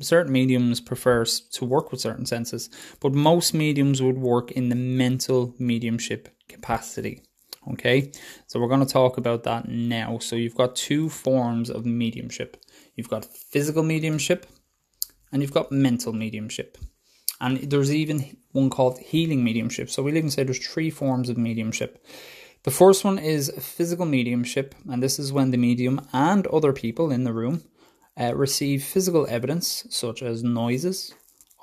certain 0.00 0.32
mediums 0.32 0.80
prefer 0.80 1.26
to 1.26 1.64
work 1.66 1.92
with 1.92 2.00
certain 2.00 2.24
senses, 2.24 2.70
but 2.98 3.12
most 3.12 3.52
mediums 3.52 4.00
would 4.00 4.16
work 4.16 4.50
in 4.52 4.70
the 4.70 4.74
mental 4.74 5.54
mediumship 5.58 6.30
capacity. 6.48 7.20
Okay, 7.72 8.10
so 8.46 8.58
we're 8.58 8.68
going 8.68 8.86
to 8.86 8.90
talk 8.90 9.18
about 9.18 9.42
that 9.42 9.68
now. 9.68 10.18
So 10.18 10.34
you've 10.34 10.54
got 10.54 10.76
two 10.76 11.10
forms 11.10 11.68
of 11.68 11.84
mediumship 11.84 12.56
you've 12.96 13.10
got 13.10 13.24
physical 13.24 13.82
mediumship 13.82 14.46
and 15.30 15.42
you've 15.42 15.52
got 15.52 15.70
mental 15.70 16.12
mediumship. 16.12 16.78
And 17.40 17.70
there's 17.70 17.94
even 17.94 18.36
one 18.52 18.70
called 18.70 18.98
healing 18.98 19.44
mediumship. 19.44 19.90
So 19.90 20.02
we'll 20.02 20.16
even 20.16 20.30
say 20.30 20.44
there's 20.44 20.66
three 20.66 20.90
forms 20.90 21.28
of 21.28 21.36
mediumship. 21.36 22.04
The 22.62 22.70
first 22.70 23.04
one 23.04 23.18
is 23.18 23.52
physical 23.60 24.06
mediumship, 24.06 24.74
and 24.88 25.02
this 25.02 25.18
is 25.18 25.32
when 25.32 25.50
the 25.50 25.56
medium 25.56 26.00
and 26.12 26.46
other 26.48 26.72
people 26.72 27.12
in 27.12 27.24
the 27.24 27.32
room 27.32 27.62
uh, 28.18 28.34
receive 28.34 28.82
physical 28.82 29.26
evidence 29.28 29.86
such 29.90 30.22
as 30.22 30.42
noises, 30.42 31.14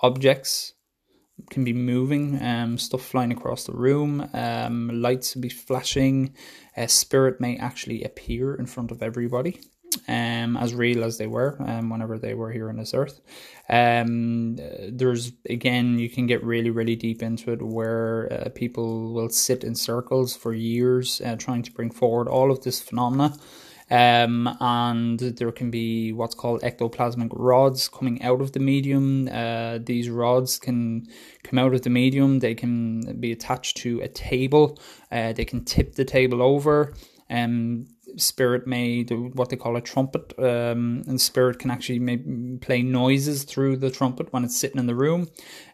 objects, 0.01 0.73
can 1.49 1.63
be 1.63 1.73
moving, 1.73 2.41
um, 2.41 2.77
stuff 2.77 3.01
flying 3.01 3.31
across 3.31 3.65
the 3.65 3.73
room, 3.73 4.29
um, 4.33 5.01
lights 5.01 5.35
be 5.35 5.49
flashing, 5.49 6.33
a 6.77 6.87
spirit 6.87 7.41
may 7.41 7.57
actually 7.57 8.03
appear 8.03 8.55
in 8.55 8.65
front 8.65 8.91
of 8.91 9.01
everybody 9.01 9.59
um, 10.07 10.57
as 10.57 10.73
real 10.73 11.03
as 11.03 11.17
they 11.17 11.27
were 11.27 11.57
um, 11.67 11.89
whenever 11.89 12.17
they 12.17 12.33
were 12.33 12.51
here 12.51 12.69
on 12.69 12.77
this 12.77 12.93
earth. 12.93 13.21
Um, 13.69 14.57
there's 14.89 15.31
again, 15.49 15.99
you 15.99 16.09
can 16.09 16.27
get 16.27 16.43
really, 16.43 16.69
really 16.69 16.95
deep 16.95 17.21
into 17.21 17.51
it 17.51 17.61
where 17.61 18.31
uh, 18.31 18.49
people 18.49 19.13
will 19.13 19.29
sit 19.29 19.63
in 19.63 19.75
circles 19.75 20.35
for 20.35 20.53
years 20.53 21.21
uh, 21.25 21.35
trying 21.35 21.63
to 21.63 21.71
bring 21.71 21.91
forward 21.91 22.27
all 22.27 22.51
of 22.51 22.63
this 22.63 22.81
phenomena. 22.81 23.33
Um, 23.91 24.57
and 24.59 25.19
there 25.19 25.51
can 25.51 25.69
be 25.69 26.13
what's 26.13 26.35
called 26.35 26.61
ectoplasmic 26.61 27.29
rods 27.31 27.89
coming 27.89 28.21
out 28.23 28.41
of 28.41 28.53
the 28.53 28.59
medium. 28.59 29.29
Uh, 29.31 29.79
these 29.79 30.09
rods 30.09 30.57
can 30.57 31.07
come 31.43 31.59
out 31.59 31.73
of 31.73 31.83
the 31.83 31.89
medium, 31.89 32.39
they 32.39 32.55
can 32.55 33.19
be 33.19 33.31
attached 33.31 33.77
to 33.77 33.99
a 34.01 34.07
table, 34.07 34.79
uh, 35.11 35.33
they 35.33 35.45
can 35.45 35.63
tip 35.63 35.95
the 35.95 36.05
table 36.05 36.41
over. 36.41 36.93
Um, 37.29 37.85
spirit 38.17 38.67
may 38.67 39.03
do 39.03 39.31
what 39.33 39.49
they 39.49 39.55
call 39.55 39.75
a 39.75 39.81
trumpet, 39.81 40.33
um, 40.37 41.03
and 41.07 41.19
spirit 41.19 41.59
can 41.59 41.71
actually 41.71 41.99
may 41.99 42.17
play 42.57 42.81
noises 42.81 43.43
through 43.43 43.77
the 43.77 43.91
trumpet 43.91 44.31
when 44.31 44.43
it's 44.43 44.57
sitting 44.57 44.79
in 44.79 44.87
the 44.87 44.95
room. 44.95 45.29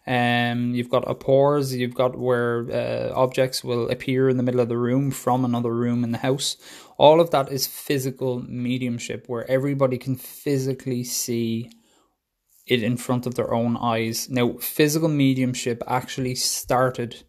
Um, 0.08 0.74
you've 0.74 0.90
got 0.90 1.10
apports, 1.10 1.74
you've 1.74 1.96
got 1.96 2.18
where 2.18 2.68
uh, 2.72 3.14
objects 3.14 3.64
will 3.64 3.90
appear 3.90 4.30
in 4.30 4.38
the 4.38 4.44
middle 4.44 4.62
of 4.62 4.70
the 4.70 4.78
room 4.78 5.12
from 5.12 5.46
another 5.46 5.74
room 5.74 6.04
in 6.04 6.12
the 6.12 6.18
house. 6.20 6.58
All 6.98 7.22
of 7.22 7.32
that 7.32 7.52
is 7.52 7.68
physical 7.68 8.42
mediumship, 8.48 9.26
where 9.28 9.50
everybody 9.50 9.98
can 9.98 10.16
physically 10.16 11.04
see 11.04 11.72
it 12.68 12.84
in 12.84 12.98
front 12.98 13.26
of 13.26 13.36
their 13.36 13.54
own 13.54 13.76
eyes. 13.78 14.30
Now, 14.30 14.54
physical 14.60 15.10
mediumship 15.10 15.82
actually 15.88 16.36
started 16.36 17.24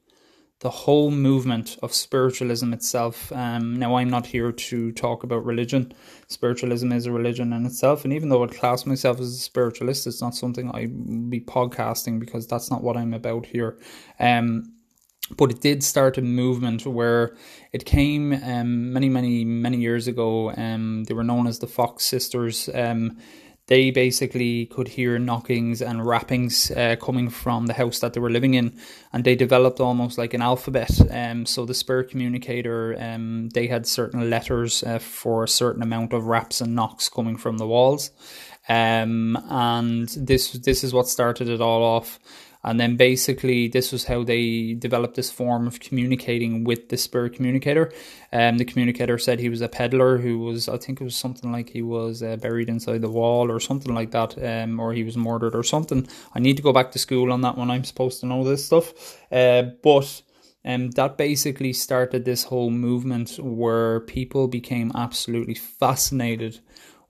the 0.61 0.71
whole 0.71 1.11
movement 1.11 1.79
of 1.83 1.93
spiritualism 1.93 2.73
itself. 2.73 3.33
Um, 3.33 3.79
now, 3.79 3.97
I'm 3.97 4.11
not 4.11 4.27
here 4.27 4.53
to 4.53 4.93
talk 4.93 5.25
about 5.25 5.45
religion. 5.45 5.93
Spiritualism 6.29 6.93
is 6.93 7.07
a 7.07 7.13
religion 7.13 7.53
in 7.53 7.65
itself, 7.65 8.05
and 8.05 8.13
even 8.13 8.29
though 8.29 8.45
I'd 8.45 8.53
class 8.53 8.85
myself 8.85 9.21
as 9.21 9.33
a 9.33 9.39
spiritualist, 9.39 10.07
it's 10.07 10.21
not 10.21 10.35
something 10.35 10.71
I'd 10.73 11.31
be 11.31 11.41
podcasting 11.41 12.21
because 12.21 12.47
that's 12.47 12.71
not 12.71 12.83
what 12.83 12.97
I'm 12.97 13.15
about 13.15 13.47
here. 13.47 13.79
Um, 14.19 14.75
but 15.37 15.51
it 15.51 15.61
did 15.61 15.83
start 15.83 16.19
a 16.19 16.23
movement 16.23 16.87
where 16.87 17.37
it 17.73 17.85
came 17.85 18.33
um, 18.33 18.93
many, 18.93 19.09
many, 19.09 19.45
many 19.45 19.79
years 19.79 20.09
ago. 20.09 20.53
Um, 20.57 21.05
they 21.05 21.15
were 21.15 21.25
known 21.25 21.47
as 21.47 21.61
the 21.61 21.69
Fox 21.69 22.05
Sisters. 22.05 22.69
Um, 22.75 23.17
they 23.71 23.93
basically 23.93 24.67
could 24.67 24.89
hear 24.89 25.17
knockings 25.17 25.81
and 25.81 26.05
rappings 26.05 26.73
uh, 26.73 26.97
coming 26.97 27.31
from 27.31 27.67
the 27.67 27.73
house 27.73 28.01
that 28.01 28.13
they 28.13 28.21
were 28.21 28.29
living 28.29 28.55
in, 28.55 28.77
and 29.13 29.23
they 29.23 29.37
developed 29.37 29.79
almost 29.79 30.19
like 30.19 30.35
an 30.35 30.43
alphabet. 30.43 30.91
Um, 31.09 31.47
so 31.47 31.65
the 31.65 31.73
spirit 31.73 32.11
communicator, 32.11 32.97
um, 32.99 33.49
they 33.51 33.69
had 33.69 33.87
certain 33.87 34.29
letters 34.29 34.83
uh, 34.83 34.99
for 34.99 35.45
a 35.45 35.49
certain 35.49 35.85
amount 35.85 36.13
of 36.13 36.27
raps 36.27 36.61
and 36.61 36.75
knocks 36.75 37.09
coming 37.09 37.37
from 37.37 37.59
the 37.59 37.67
walls, 37.67 38.11
um, 38.69 39.37
and 39.49 40.09
this 40.09 40.51
this 40.53 40.83
is 40.83 40.93
what 40.93 41.07
started 41.07 41.49
it 41.49 41.61
all 41.61 41.85
off. 41.85 42.19
And 42.63 42.79
then 42.79 42.97
basically, 42.97 43.69
this 43.69 43.91
was 43.91 44.05
how 44.05 44.23
they 44.23 44.75
developed 44.75 45.17
this 45.17 45.31
form 45.31 45.67
of 45.67 45.81
communicating 45.81 46.65
with 46.65 46.91
the 46.91 46.99
spirit 46.99 47.33
communicator. 47.33 47.91
Um, 48.33 48.59
the 48.59 48.67
communicator 48.67 49.17
said 49.19 49.41
he 49.41 49.49
was 49.49 49.63
a 49.63 49.69
peddler 49.69 50.19
who 50.19 50.39
was, 50.39 50.69
I 50.69 50.77
think 50.77 51.01
it 51.01 51.05
was 51.05 51.17
something 51.17 51.51
like 51.51 51.71
he 51.71 51.81
was 51.81 52.23
uh, 52.23 52.37
buried 52.37 52.69
inside 52.69 53.01
the 53.01 53.09
wall 53.11 53.51
or 53.51 53.61
something 53.61 53.95
like 53.95 54.11
that, 54.11 54.37
um, 54.43 54.79
or 54.79 54.93
he 54.93 55.05
was 55.05 55.17
murdered 55.17 55.55
or 55.55 55.63
something. 55.63 56.07
I 56.35 56.39
need 56.39 56.57
to 56.59 56.63
go 56.63 56.73
back 56.73 56.93
to 56.93 56.99
school 56.99 57.33
on 57.33 57.41
that 57.41 57.57
one. 57.57 57.71
I'm 57.71 57.85
supposed 57.85 58.21
to 58.21 58.27
know 58.27 58.45
this 58.45 58.65
stuff. 58.65 59.19
Uh, 59.31 59.63
but. 59.83 60.23
Um, 60.63 60.91
that 60.91 61.17
basically 61.17 61.73
started 61.73 62.27
this 62.27 62.45
whole 62.45 62.69
movement 62.69 63.39
where 63.39 64.01
people 64.01 64.47
became 64.47 64.93
absolutely 64.95 65.55
fascinated 65.55 66.61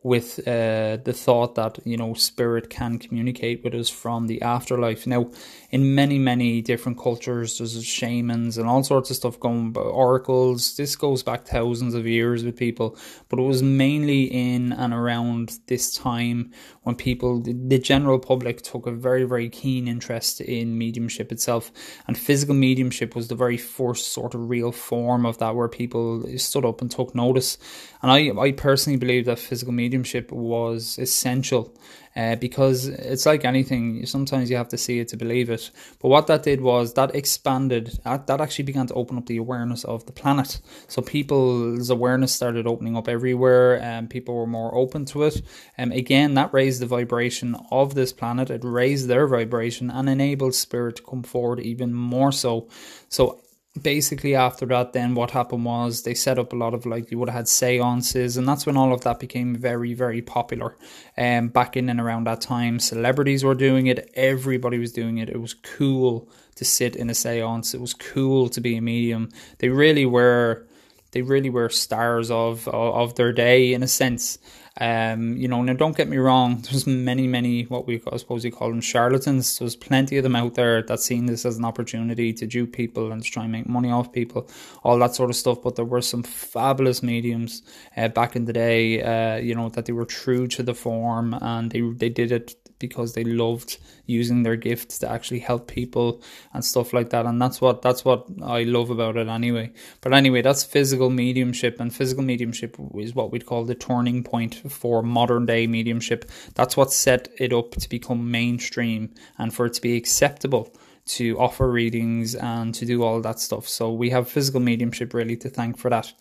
with 0.02 0.38
uh, 0.49 0.97
the 1.04 1.12
thought 1.12 1.57
that 1.57 1.78
you 1.85 1.97
know 1.97 2.14
spirit 2.14 2.71
can 2.71 2.99
communicate 2.99 3.62
with 3.62 3.75
us 3.75 3.90
from 3.90 4.28
the 4.28 4.40
afterlife. 4.40 5.07
Now, 5.07 5.30
in 5.71 5.95
many 5.95 6.19
many 6.19 6.62
different 6.62 6.99
cultures, 6.99 7.59
there's 7.59 7.85
shamans 7.85 8.57
and 8.57 8.66
all 8.66 8.83
sorts 8.83 9.11
of 9.11 9.16
stuff 9.16 9.38
going. 9.38 9.76
Oracles. 9.76 10.76
This 10.76 10.97
goes 10.97 11.23
back 11.23 11.45
thousands 11.47 11.95
of 11.95 12.07
years 12.07 12.45
with 12.45 12.57
people, 12.57 12.97
but 13.28 13.38
it 13.38 13.42
was 13.42 13.62
mainly 13.62 14.25
in 14.25 14.73
and 14.73 14.95
around 14.95 15.59
this 15.66 15.95
time 15.95 16.50
when 16.83 16.95
people, 16.95 17.40
the 17.40 17.78
general 17.78 18.19
public, 18.19 18.62
took 18.62 18.87
a 18.87 18.92
very 18.92 19.25
very 19.25 19.50
keen 19.50 19.87
interest 19.87 20.40
in 20.40 20.78
mediumship 20.78 21.30
itself, 21.30 21.71
and 22.07 22.16
physical 22.16 22.54
mediumship 22.54 23.14
was 23.14 23.28
the 23.28 23.35
very 23.35 23.59
first 23.59 24.14
sort 24.14 24.35
of 24.35 24.49
real 24.49 24.73
form 24.73 25.26
of 25.26 25.37
that, 25.38 25.54
where 25.54 25.69
people 25.69 26.25
stood 26.38 26.64
up 26.64 26.80
and 26.80 26.90
took 26.90 27.14
notice. 27.14 27.59
And 28.02 28.11
I, 28.11 28.30
I 28.40 28.52
personally 28.52 28.99
believe 28.99 29.26
that 29.26 29.38
physical 29.38 29.75
mediumship 29.75 29.89
mediumship 29.90 30.30
was 30.30 30.99
essential 30.99 31.75
uh, 32.14 32.37
because 32.37 32.87
it's 32.87 33.26
like 33.26 33.44
anything. 33.44 34.06
Sometimes 34.06 34.49
you 34.50 34.56
have 34.56 34.68
to 34.68 34.78
see 34.78 35.00
it 35.00 35.09
to 35.09 35.16
believe 35.16 35.50
it. 35.50 35.70
But 36.00 36.09
what 36.09 36.26
that 36.28 36.44
did 36.44 36.61
was 36.61 36.94
that 36.94 37.14
expanded. 37.14 37.99
That, 38.04 38.26
that 38.28 38.40
actually 38.40 38.66
began 38.66 38.87
to 38.87 38.94
open 38.94 39.18
up 39.18 39.26
the 39.26 39.37
awareness 39.37 39.85
of 39.85 40.06
the 40.06 40.12
planet. 40.12 40.61
So 40.87 41.02
people's 41.02 41.90
awareness 41.90 42.32
started 42.32 42.66
opening 42.66 42.97
up 42.97 43.09
everywhere, 43.09 43.80
and 43.80 44.09
people 44.09 44.37
were 44.37 44.47
more 44.47 44.73
open 44.75 45.04
to 45.06 45.25
it. 45.25 45.42
And 45.76 45.92
um, 45.92 45.99
again, 45.99 46.35
that 46.35 46.54
raised 46.54 46.80
the 46.80 46.87
vibration 46.87 47.56
of 47.70 47.94
this 47.94 48.12
planet. 48.12 48.50
It 48.50 48.62
raised 48.64 49.09
their 49.09 49.26
vibration 49.26 49.90
and 49.90 50.09
enabled 50.09 50.54
spirit 50.54 50.97
to 50.97 51.02
come 51.02 51.25
forward 51.25 51.61
even 51.61 51.92
more 51.92 52.32
so. 52.32 52.68
So 53.09 53.40
basically 53.81 54.35
after 54.35 54.67
that 54.67 54.93
then 54.93 55.15
what 55.15 55.31
happened 55.31 55.65
was 55.65 56.03
they 56.03 56.15
set 56.15 56.41
up 56.41 56.53
a 56.53 56.57
lot 56.57 56.75
of 56.75 56.87
like 56.87 57.11
you 57.11 57.19
would 57.19 57.29
have 57.29 57.37
had 57.37 57.49
seances 57.49 58.37
and 58.37 58.49
that's 58.49 58.67
when 58.67 58.77
all 58.77 58.93
of 58.93 59.03
that 59.03 59.21
became 59.21 59.55
very 59.55 59.95
very 59.95 60.21
popular. 60.21 60.77
Um 61.17 61.49
back 61.49 61.77
in 61.77 61.89
and 61.89 62.00
around 62.00 62.27
that 62.27 62.41
time 62.41 62.81
celebrities 62.81 63.45
were 63.45 63.55
doing 63.55 63.87
it. 63.87 64.11
Everybody 64.15 64.79
was 64.79 64.93
doing 64.93 65.19
it. 65.19 65.29
It 65.29 65.41
was 65.41 65.55
cool 65.55 66.29
to 66.57 66.65
sit 66.65 66.97
in 66.97 67.11
a 67.11 67.15
seance. 67.15 67.73
It 67.73 67.81
was 67.81 67.95
cool 67.95 68.49
to 68.49 68.61
be 68.61 68.77
a 68.77 68.83
medium. 68.83 69.29
They 69.59 69.69
really 69.69 70.05
were 70.05 70.67
they 71.12 71.23
really 71.23 71.50
were 71.50 71.69
stars 71.69 72.31
of 72.31 72.67
of 72.67 73.15
their 73.15 73.33
day 73.33 73.73
in 73.73 73.85
a 73.85 73.89
sense 73.89 74.39
um, 74.81 75.37
you 75.37 75.47
know, 75.47 75.63
now 75.63 75.75
don't 75.75 75.97
get 75.97 76.09
me 76.09 76.17
wrong. 76.17 76.63
There's 76.71 76.87
many, 76.87 77.27
many 77.27 77.65
what 77.65 77.87
we 77.87 78.03
I 78.11 78.17
suppose 78.17 78.45
you 78.45 78.51
call 78.51 78.71
them 78.71 78.81
charlatans. 78.81 79.59
There's 79.59 79.77
plenty 79.77 80.17
of 80.17 80.23
them 80.23 80.35
out 80.35 80.55
there 80.55 80.83
that 80.83 81.01
seen 81.01 81.27
this 81.27 81.45
as 81.45 81.59
an 81.59 81.67
opportunity 81.67 82.33
to 82.33 82.47
dupe 82.47 82.73
people 82.73 83.13
and 83.13 83.23
to 83.23 83.31
try 83.31 83.43
and 83.43 83.53
make 83.53 83.69
money 83.69 83.91
off 83.91 84.11
people, 84.13 84.49
all 84.83 84.99
that 84.99 85.15
sort 85.15 85.29
of 85.29 85.37
stuff. 85.37 85.63
But 85.63 85.77
there 85.77 85.85
were 85.85 86.01
some 86.01 86.23
fabulous 86.23 87.03
mediums 87.03 87.63
uh, 87.97 88.09
back 88.09 88.35
in 88.37 88.47
the 88.47 88.55
day. 88.55 89.03
Uh, 89.03 89.37
you 89.37 89.55
know 89.55 89.69
that 89.69 89.85
they 89.85 89.93
were 89.93 90.07
true 90.07 90.47
to 90.49 90.63
the 90.63 90.75
form 90.75 91.35
and 91.35 91.71
they 91.71 91.81
they 91.81 92.09
did 92.09 92.33
it 92.33 92.55
because 92.81 93.13
they 93.13 93.23
loved 93.23 93.79
using 94.07 94.43
their 94.43 94.57
gifts 94.57 94.99
to 94.99 95.09
actually 95.09 95.39
help 95.39 95.69
people 95.69 96.21
and 96.53 96.65
stuff 96.65 96.93
like 96.93 97.11
that. 97.11 97.27
And 97.27 97.41
that's 97.41 97.61
what 97.61 97.83
that's 97.83 98.05
what 98.05 98.27
I 98.43 98.65
love 98.65 98.91
about 98.91 99.17
it 99.17 99.29
anyway. 99.29 99.73
But 100.01 100.13
anyway 100.13 100.43
that's 100.43 100.65
physical 100.65 101.11
mediumship. 101.11 101.79
And 101.79 101.95
physical 101.95 102.25
mediumship 102.25 102.77
is 102.97 103.15
what 103.15 103.31
we'd 103.31 103.47
call 103.47 103.65
the 103.65 103.77
turning 103.77 104.25
point 104.25 104.57
for 104.69 105.03
modern 105.03 105.47
day 105.47 105.69
mediumship. 105.69 106.29
That's 106.55 106.77
what 106.77 106.93
set 106.93 107.29
it 107.39 107.53
up 107.53 107.73
to 107.77 107.89
become 107.89 108.33
mainstream 108.33 109.15
and 109.39 109.55
for 109.55 109.67
it 109.67 109.75
to 109.75 109.81
be 109.81 109.97
acceptable 109.97 110.75
to 111.07 111.39
offer 111.39 111.71
readings 111.71 112.35
and 112.35 112.75
to 112.75 112.85
do 112.85 113.03
all 113.03 113.21
that 113.21 113.39
stuff. 113.39 113.69
So 113.69 113.93
we 113.93 114.11
have 114.11 114.29
physical 114.29 114.61
mediumship 114.61 115.15
really 115.15 115.37
to 115.39 115.49
thank 115.49 115.79
for 115.79 115.91
that. 115.91 116.13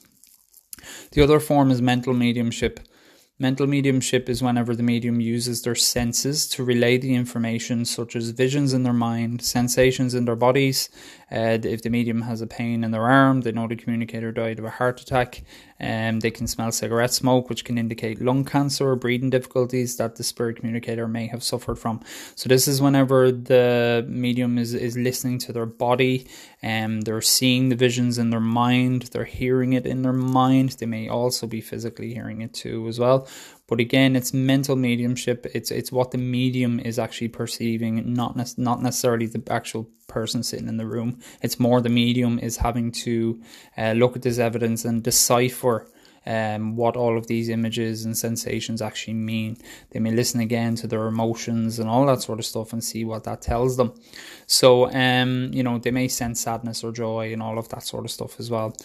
The 1.12 1.22
other 1.22 1.39
form 1.39 1.72
is 1.72 1.82
mental 1.82 2.13
mediumship 2.13 2.80
Mental 3.41 3.67
mediumship 3.67 4.27
is 4.27 4.43
whenever 4.43 4.75
the 4.75 4.84
medium 4.84 5.22
uses 5.22 5.62
their 5.62 5.74
senses 5.74 6.46
to 6.46 6.62
relay 6.62 6.98
the 6.98 7.15
information, 7.15 7.86
such 7.86 8.13
as 8.13 8.31
visions 8.31 8.74
in 8.74 8.84
their 8.84 8.91
mind, 8.91 9.41
sensations 9.41 10.13
in 10.13 10.25
their 10.25 10.36
bodies. 10.36 10.89
Uh, 11.31 11.58
if 11.63 11.81
the 11.81 11.89
medium 11.89 12.24
has 12.24 12.41
a 12.41 12.48
pain 12.48 12.84
in 12.84 12.91
their 12.91 13.05
arm, 13.05 13.39
they 13.39 13.53
know 13.53 13.65
the 13.65 13.77
communicator 13.77 14.34
died 14.34 14.60
of 14.60 14.65
a 14.65 14.69
heart 14.69 15.00
attack. 15.00 15.41
Um, 15.79 16.19
they 16.19 16.31
can 16.31 16.48
smell 16.48 16.71
cigarette 16.71 17.13
smoke, 17.13 17.50
which 17.50 17.63
can 17.63 17.77
indicate 17.77 18.21
lung 18.21 18.45
cancer 18.45 18.89
or 18.89 18.95
breathing 18.95 19.29
difficulties 19.29 19.98
that 19.98 20.15
the 20.15 20.24
spirit 20.24 20.57
communicator 20.57 21.07
may 21.07 21.27
have 21.27 21.43
suffered 21.43 21.77
from. 21.77 22.01
So 22.36 22.50
this 22.50 22.67
is 22.67 22.81
whenever 22.81 23.31
the 23.31 24.05
medium 24.07 24.57
is, 24.57 24.74
is 24.74 24.98
listening 24.98 25.39
to 25.39 25.53
their 25.53 25.65
body, 25.65 26.27
and 26.62 26.93
um, 26.93 27.01
they're 27.01 27.21
seeing 27.21 27.69
the 27.69 27.75
visions 27.75 28.17
in 28.17 28.29
their 28.29 28.39
mind, 28.39 29.03
they're 29.12 29.24
hearing 29.24 29.74
it 29.74 29.86
in 29.86 30.01
their 30.01 30.13
mind. 30.13 30.71
They 30.71 30.86
may 30.86 31.07
also 31.07 31.48
be 31.48 31.62
physically 31.62 32.13
hearing 32.13 32.41
it 32.41 32.53
too 32.53 32.88
as 32.88 33.00
well. 33.00 33.27
But 33.69 33.79
again, 33.79 34.15
it's 34.15 34.33
mental 34.33 34.75
mediumship. 34.75 35.45
It's 35.53 35.71
it's 35.71 35.91
what 35.91 36.11
the 36.11 36.17
medium 36.17 36.79
is 36.79 36.97
actually 36.97 37.29
perceiving, 37.29 38.13
not 38.13 38.35
ne- 38.35 38.57
not 38.57 38.81
necessarily 38.81 39.27
the 39.27 39.43
actual 39.49 39.88
person 40.07 40.41
sitting 40.43 40.67
in 40.67 40.77
the 40.77 40.88
room. 40.88 41.19
It's 41.41 41.59
more 41.59 41.79
the 41.79 41.89
medium 41.89 42.39
is 42.39 42.57
having 42.57 42.91
to 43.03 43.39
uh, 43.77 43.91
look 43.91 44.15
at 44.15 44.23
this 44.23 44.39
evidence 44.39 44.85
and 44.85 45.03
decipher 45.03 45.88
um, 46.25 46.75
what 46.75 46.95
all 46.95 47.17
of 47.17 47.27
these 47.27 47.49
images 47.49 48.05
and 48.05 48.17
sensations 48.17 48.81
actually 48.81 49.13
mean. 49.13 49.57
They 49.91 49.99
may 49.99 50.11
listen 50.11 50.39
again 50.39 50.75
to 50.75 50.88
their 50.88 51.07
emotions 51.07 51.79
and 51.79 51.89
all 51.89 52.05
that 52.07 52.21
sort 52.21 52.39
of 52.39 52.45
stuff 52.45 52.73
and 52.73 52.83
see 52.83 53.05
what 53.05 53.23
that 53.23 53.41
tells 53.41 53.77
them. 53.77 53.93
So, 54.45 54.91
um, 54.91 55.51
you 55.53 55.63
know, 55.63 55.77
they 55.77 55.91
may 55.91 56.07
sense 56.07 56.41
sadness 56.41 56.83
or 56.83 56.91
joy 56.91 57.33
and 57.33 57.41
all 57.41 57.57
of 57.57 57.69
that 57.69 57.83
sort 57.83 58.05
of 58.05 58.11
stuff 58.11 58.39
as 58.39 58.49
well. 58.49 58.75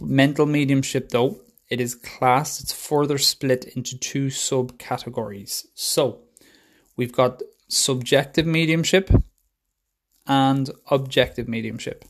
Mental 0.00 0.46
mediumship, 0.46 1.10
though, 1.10 1.40
it 1.70 1.80
is 1.80 1.94
classed, 1.94 2.60
it's 2.60 2.72
further 2.72 3.18
split 3.18 3.64
into 3.76 3.98
two 3.98 4.26
subcategories. 4.26 5.66
So 5.74 6.20
we've 6.96 7.12
got 7.12 7.42
subjective 7.68 8.46
mediumship 8.46 9.10
and 10.26 10.70
objective 10.90 11.48
mediumship. 11.48 12.04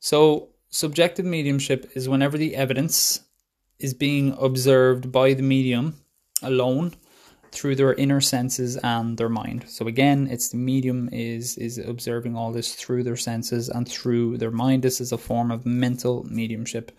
So, 0.00 0.48
subjective 0.68 1.24
mediumship 1.24 1.92
is 1.94 2.08
whenever 2.08 2.36
the 2.36 2.56
evidence 2.56 3.20
is 3.78 3.94
being 3.94 4.36
observed 4.40 5.12
by 5.12 5.34
the 5.34 5.42
medium 5.42 5.96
alone 6.42 6.94
through 7.52 7.76
their 7.76 7.92
inner 7.94 8.20
senses 8.20 8.76
and 8.78 9.18
their 9.18 9.28
mind. 9.28 9.66
So 9.68 9.86
again, 9.86 10.26
it's 10.30 10.48
the 10.48 10.56
medium 10.56 11.08
is 11.12 11.58
is 11.58 11.78
observing 11.78 12.34
all 12.34 12.50
this 12.50 12.74
through 12.74 13.02
their 13.02 13.16
senses 13.16 13.68
and 13.68 13.86
through 13.86 14.38
their 14.38 14.50
mind. 14.50 14.82
This 14.82 15.00
is 15.00 15.12
a 15.12 15.18
form 15.18 15.50
of 15.50 15.66
mental 15.66 16.24
mediumship. 16.28 16.92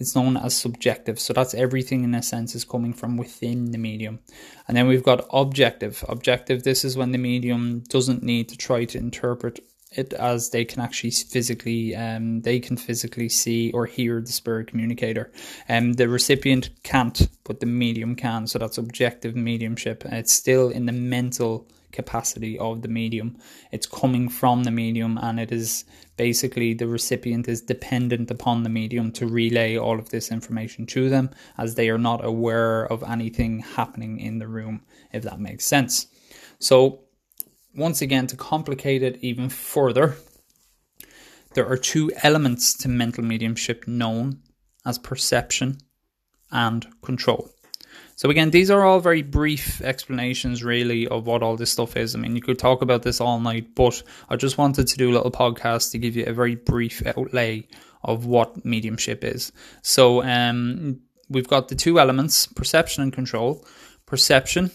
It's 0.00 0.16
known 0.16 0.36
as 0.36 0.56
subjective. 0.56 1.20
So 1.20 1.32
that's 1.32 1.54
everything 1.54 2.04
in 2.04 2.14
a 2.14 2.22
sense 2.22 2.54
is 2.54 2.64
coming 2.64 2.92
from 2.92 3.16
within 3.16 3.70
the 3.70 3.78
medium. 3.78 4.20
And 4.66 4.76
then 4.76 4.88
we've 4.88 5.04
got 5.04 5.26
objective. 5.30 6.04
Objective, 6.08 6.62
this 6.62 6.84
is 6.84 6.96
when 6.96 7.12
the 7.12 7.18
medium 7.18 7.84
doesn't 7.88 8.22
need 8.22 8.48
to 8.48 8.56
try 8.56 8.86
to 8.86 8.98
interpret 8.98 9.60
it 9.92 10.12
as 10.12 10.50
they 10.50 10.64
can 10.64 10.80
actually 10.80 11.10
physically 11.10 11.96
um 11.96 12.42
they 12.42 12.60
can 12.60 12.76
physically 12.76 13.28
see 13.28 13.72
or 13.72 13.86
hear 13.86 14.20
the 14.20 14.30
spirit 14.30 14.68
communicator 14.68 15.32
and 15.66 15.86
um, 15.86 15.92
the 15.94 16.08
recipient 16.08 16.70
can't 16.84 17.26
but 17.42 17.58
the 17.58 17.66
medium 17.66 18.14
can 18.14 18.46
so 18.46 18.56
that's 18.56 18.78
objective 18.78 19.34
mediumship 19.34 20.04
it's 20.12 20.32
still 20.32 20.68
in 20.68 20.86
the 20.86 20.92
mental 20.92 21.66
capacity 21.92 22.58
of 22.58 22.82
the 22.82 22.88
medium. 22.88 23.36
It's 23.72 23.86
coming 23.86 24.28
from 24.28 24.64
the 24.64 24.70
medium, 24.70 25.18
and 25.20 25.40
it 25.40 25.52
is 25.52 25.84
basically 26.20 26.74
the 26.74 26.86
recipient 26.86 27.48
is 27.48 27.62
dependent 27.62 28.30
upon 28.30 28.62
the 28.62 28.68
medium 28.68 29.10
to 29.10 29.26
relay 29.26 29.78
all 29.78 29.98
of 29.98 30.10
this 30.10 30.30
information 30.30 30.84
to 30.84 31.08
them, 31.08 31.30
as 31.56 31.76
they 31.76 31.88
are 31.88 32.04
not 32.10 32.22
aware 32.22 32.84
of 32.92 33.02
anything 33.04 33.60
happening 33.60 34.20
in 34.20 34.38
the 34.38 34.46
room, 34.46 34.82
if 35.14 35.22
that 35.22 35.40
makes 35.40 35.64
sense. 35.64 36.08
So, 36.58 37.04
once 37.74 38.02
again, 38.02 38.26
to 38.26 38.36
complicate 38.36 39.02
it 39.02 39.16
even 39.22 39.48
further, 39.48 40.16
there 41.54 41.66
are 41.66 41.78
two 41.78 42.12
elements 42.22 42.74
to 42.82 42.88
mental 42.90 43.24
mediumship 43.24 43.88
known 43.88 44.42
as 44.84 44.98
perception 44.98 45.78
and 46.52 46.86
control. 47.00 47.48
So 48.20 48.28
again, 48.28 48.50
these 48.50 48.70
are 48.70 48.84
all 48.84 49.00
very 49.00 49.22
brief 49.22 49.80
explanations 49.80 50.62
really 50.62 51.08
of 51.08 51.26
what 51.26 51.42
all 51.42 51.56
this 51.56 51.72
stuff 51.72 51.96
is. 51.96 52.14
I 52.14 52.18
mean, 52.18 52.36
you 52.36 52.42
could 52.42 52.58
talk 52.58 52.82
about 52.82 53.02
this 53.02 53.18
all 53.18 53.40
night, 53.40 53.74
but 53.74 54.02
I 54.28 54.36
just 54.36 54.58
wanted 54.58 54.88
to 54.88 54.98
do 54.98 55.10
a 55.10 55.14
little 55.14 55.30
podcast 55.30 55.92
to 55.92 55.98
give 55.98 56.16
you 56.16 56.26
a 56.26 56.34
very 56.34 56.54
brief 56.54 57.02
outlay 57.06 57.66
of 58.04 58.26
what 58.26 58.62
mediumship 58.62 59.24
is. 59.24 59.52
So 59.80 60.22
um, 60.22 61.00
we've 61.30 61.48
got 61.48 61.68
the 61.68 61.74
two 61.74 61.98
elements, 61.98 62.46
perception 62.46 63.04
and 63.04 63.10
control. 63.10 63.64
Perception 64.04 64.70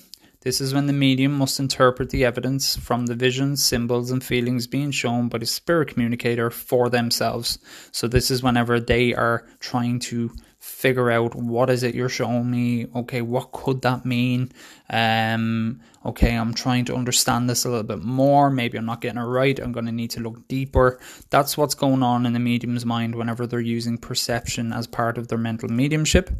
this 0.45 0.61
is 0.61 0.75
when 0.75 0.85
the 0.85 0.93
medium 0.93 1.31
must 1.31 1.59
interpret 1.59 2.11
the 2.11 2.23
evidence 2.23 2.75
from 2.75 3.07
the 3.07 3.15
visions, 3.15 3.63
symbols, 3.63 4.11
and 4.11 4.23
feelings 4.23 4.67
being 4.67 4.91
shown 4.91 5.27
by 5.27 5.39
the 5.39 5.45
spirit 5.47 5.87
communicator 5.87 6.51
for 6.51 6.87
themselves. 6.87 7.57
So, 7.91 8.07
this 8.07 8.29
is 8.29 8.43
whenever 8.43 8.79
they 8.79 9.15
are 9.15 9.47
trying 9.59 9.97
to 10.01 10.31
figure 10.65 11.11
out 11.11 11.35
what 11.35 11.69
is 11.69 11.83
it 11.83 11.93
you're 11.93 12.09
showing 12.09 12.49
me 12.49 12.87
okay 12.95 13.21
what 13.21 13.51
could 13.51 13.83
that 13.83 14.03
mean? 14.03 14.51
Um 14.89 15.79
okay 16.03 16.35
i'm 16.35 16.55
trying 16.55 16.85
to 16.85 16.95
understand 16.95 17.47
this 17.47 17.65
a 17.65 17.69
little 17.69 17.83
bit 17.83 18.01
more. 18.01 18.49
Maybe 18.49 18.79
i'm 18.79 18.85
not 18.87 18.99
getting 19.01 19.21
it 19.21 19.25
right. 19.25 19.59
I'm 19.59 19.71
going 19.71 19.85
to 19.85 19.91
need 19.91 20.09
to 20.11 20.21
look 20.21 20.47
deeper. 20.47 20.99
That's 21.29 21.55
what's 21.55 21.75
going 21.75 22.01
on 22.01 22.25
in 22.25 22.33
the 22.33 22.39
medium's 22.39 22.83
mind 22.83 23.13
whenever 23.13 23.45
they're 23.45 23.59
using 23.77 23.99
perception 23.99 24.73
as 24.73 24.87
part 24.87 25.19
of 25.19 25.27
their 25.27 25.37
mental 25.37 25.69
mediumship. 25.69 26.31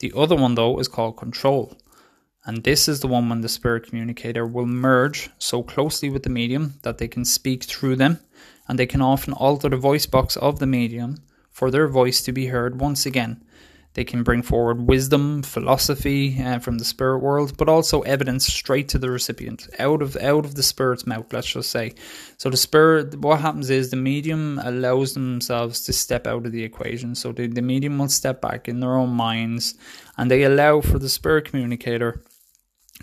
The 0.00 0.12
other 0.14 0.36
one 0.36 0.54
though 0.54 0.78
is 0.78 0.88
called 0.88 1.16
control. 1.16 1.74
And 2.44 2.64
this 2.64 2.86
is 2.86 3.00
the 3.00 3.08
one 3.08 3.30
when 3.30 3.40
the 3.40 3.48
spirit 3.48 3.86
communicator 3.88 4.46
will 4.46 4.66
merge 4.66 5.30
so 5.38 5.62
closely 5.62 6.10
with 6.10 6.22
the 6.22 6.28
medium 6.28 6.74
that 6.82 6.98
they 6.98 7.08
can 7.08 7.24
speak 7.24 7.64
through 7.64 7.96
them 7.96 8.18
and 8.68 8.78
they 8.78 8.86
can 8.86 9.00
often 9.00 9.32
alter 9.32 9.70
the 9.70 9.76
voice 9.78 10.04
box 10.04 10.36
of 10.36 10.58
the 10.58 10.66
medium 10.66 11.16
for 11.52 11.70
their 11.70 11.86
voice 11.86 12.22
to 12.22 12.32
be 12.32 12.46
heard 12.46 12.80
once 12.80 13.06
again. 13.06 13.44
They 13.94 14.04
can 14.04 14.22
bring 14.22 14.42
forward 14.42 14.88
wisdom, 14.88 15.42
philosophy 15.42 16.42
uh, 16.42 16.60
from 16.60 16.78
the 16.78 16.84
spirit 16.84 17.18
world, 17.18 17.58
but 17.58 17.68
also 17.68 18.00
evidence 18.02 18.46
straight 18.46 18.88
to 18.88 18.98
the 18.98 19.10
recipient, 19.10 19.68
out 19.78 20.00
of 20.00 20.16
out 20.16 20.46
of 20.46 20.54
the 20.54 20.62
spirit's 20.62 21.06
mouth. 21.06 21.30
Let's 21.30 21.52
just 21.52 21.70
say. 21.70 21.94
So 22.38 22.48
the 22.48 22.56
spirit, 22.56 23.16
what 23.16 23.40
happens 23.40 23.68
is 23.68 23.90
the 23.90 23.96
medium 23.96 24.58
allows 24.64 25.12
themselves 25.12 25.82
to 25.82 25.92
step 25.92 26.26
out 26.26 26.46
of 26.46 26.52
the 26.52 26.64
equation. 26.64 27.14
So 27.14 27.32
the, 27.32 27.48
the 27.48 27.60
medium 27.60 27.98
will 27.98 28.08
step 28.08 28.40
back 28.40 28.66
in 28.66 28.80
their 28.80 28.96
own 28.96 29.10
minds, 29.10 29.74
and 30.16 30.30
they 30.30 30.44
allow 30.44 30.80
for 30.80 30.98
the 30.98 31.10
spirit 31.10 31.44
communicator 31.44 32.22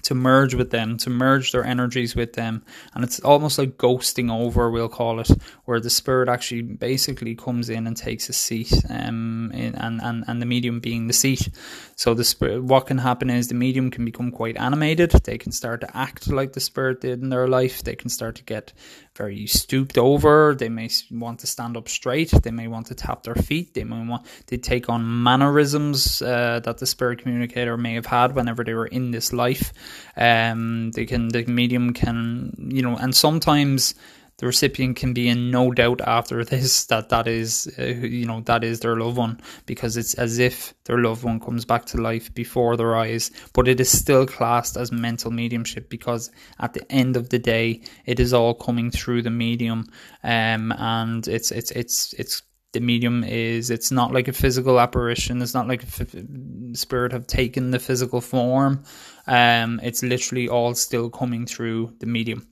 to 0.03 0.15
merge 0.15 0.53
with 0.53 0.71
them, 0.71 0.97
to 0.97 1.09
merge 1.09 1.51
their 1.51 1.63
energies 1.63 2.15
with 2.15 2.33
them. 2.33 2.63
And 2.93 3.03
it's 3.03 3.19
almost 3.19 3.57
like 3.57 3.77
ghosting 3.77 4.31
over, 4.31 4.69
we'll 4.69 4.89
call 4.89 5.19
it, 5.19 5.29
where 5.65 5.79
the 5.79 5.89
spirit 5.89 6.29
actually 6.29 6.61
basically 6.61 7.35
comes 7.35 7.69
in 7.69 7.87
and 7.87 7.95
takes 7.95 8.29
a 8.29 8.33
seat, 8.33 8.73
um, 8.89 9.51
in, 9.53 9.75
and, 9.75 10.01
and, 10.01 10.23
and 10.27 10.41
the 10.41 10.45
medium 10.45 10.79
being 10.79 11.07
the 11.07 11.13
seat. 11.13 11.49
So 11.95 12.13
the 12.13 12.23
spirit, 12.23 12.63
what 12.63 12.87
can 12.87 12.97
happen 12.97 13.29
is 13.29 13.47
the 13.47 13.55
medium 13.55 13.91
can 13.91 14.05
become 14.05 14.31
quite 14.31 14.57
animated. 14.57 15.11
They 15.11 15.37
can 15.37 15.51
start 15.51 15.81
to 15.81 15.97
act 15.97 16.27
like 16.27 16.53
the 16.53 16.59
spirit 16.59 17.01
did 17.01 17.21
in 17.21 17.29
their 17.29 17.47
life. 17.47 17.83
They 17.83 17.95
can 17.95 18.09
start 18.09 18.35
to 18.35 18.43
get 18.43 18.73
very 19.19 19.45
stooped 19.47 19.97
over. 19.97 20.55
They 20.55 20.69
may 20.69 20.89
want 21.11 21.39
to 21.41 21.47
stand 21.47 21.75
up 21.75 21.89
straight. 21.89 22.31
They 22.31 22.51
may 22.51 22.67
want 22.67 22.87
to 22.87 22.95
tap 22.95 23.23
their 23.23 23.35
feet. 23.35 23.73
They 23.73 23.83
may 23.83 24.07
want 24.07 24.25
to 24.47 24.57
take 24.57 24.87
on 24.87 25.23
mannerisms 25.23 26.21
uh, 26.21 26.61
that 26.63 26.77
the 26.77 26.85
spirit 26.85 27.19
communicator 27.19 27.75
may 27.75 27.95
have 27.95 28.05
had 28.05 28.33
whenever 28.33 28.63
they 28.63 28.73
were 28.73 28.87
in 28.87 29.11
this 29.11 29.33
life. 29.33 29.73
Um, 30.15 30.91
they 30.91 31.05
can 31.05 31.27
the 31.27 31.43
medium 31.45 31.93
can 31.93 32.53
you 32.57 32.81
know, 32.81 32.95
and 32.95 33.13
sometimes 33.13 33.93
the 34.39 34.45
recipient 34.45 34.95
can 34.95 35.13
be 35.13 35.27
in 35.27 35.51
no 35.51 35.71
doubt 35.71 36.01
after 36.01 36.43
this 36.45 36.85
that 36.85 37.09
that 37.09 37.27
is 37.27 37.71
uh, 37.77 37.83
you 37.83 38.25
know 38.25 38.41
that 38.41 38.63
is 38.63 38.79
their 38.79 38.95
loved 38.95 39.17
one 39.17 39.39
because 39.65 39.97
it's 39.97 40.13
as 40.15 40.39
if 40.39 40.73
their 40.85 40.97
loved 40.97 41.23
one 41.23 41.39
comes 41.39 41.65
back 41.65 41.85
to 41.85 42.01
life 42.01 42.33
before 42.33 42.75
their 42.75 42.95
eyes. 42.95 43.31
But 43.53 43.67
it 43.67 43.79
is 43.79 43.91
still 43.91 44.25
classed 44.25 44.77
as 44.77 44.91
mental 44.91 45.29
mediumship 45.29 45.89
because 45.89 46.31
at 46.59 46.73
the 46.73 46.89
end 46.91 47.17
of 47.17 47.29
the 47.29 47.39
day 47.39 47.81
it 48.05 48.19
is 48.19 48.33
all 48.33 48.53
coming 48.53 48.91
through 48.91 49.21
the 49.21 49.29
medium 49.29 49.85
um, 50.23 50.71
and 50.71 51.27
it's 51.27 51.51
it's 51.51 51.71
it's 51.71 52.13
it's 52.13 52.41
the 52.71 52.79
medium 52.79 53.23
is 53.23 53.69
it's 53.69 53.91
not 53.91 54.13
like 54.13 54.27
a 54.27 54.33
physical 54.33 54.79
apparition. 54.79 55.41
It's 55.41 55.55
not 55.55 55.67
like 55.67 55.83
a 55.83 56.75
spirit 56.75 57.11
have 57.11 57.27
taken 57.27 57.71
the 57.71 57.79
physical 57.79 58.21
form. 58.21 58.83
Um 59.27 59.81
it's 59.83 60.01
literally 60.01 60.47
all 60.47 60.75
still 60.75 61.09
coming 61.09 61.45
through 61.45 61.95
the 61.99 62.05
medium. 62.05 62.47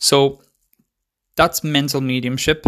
So 0.00 0.42
that's 1.36 1.64
mental 1.64 2.00
mediumship. 2.00 2.66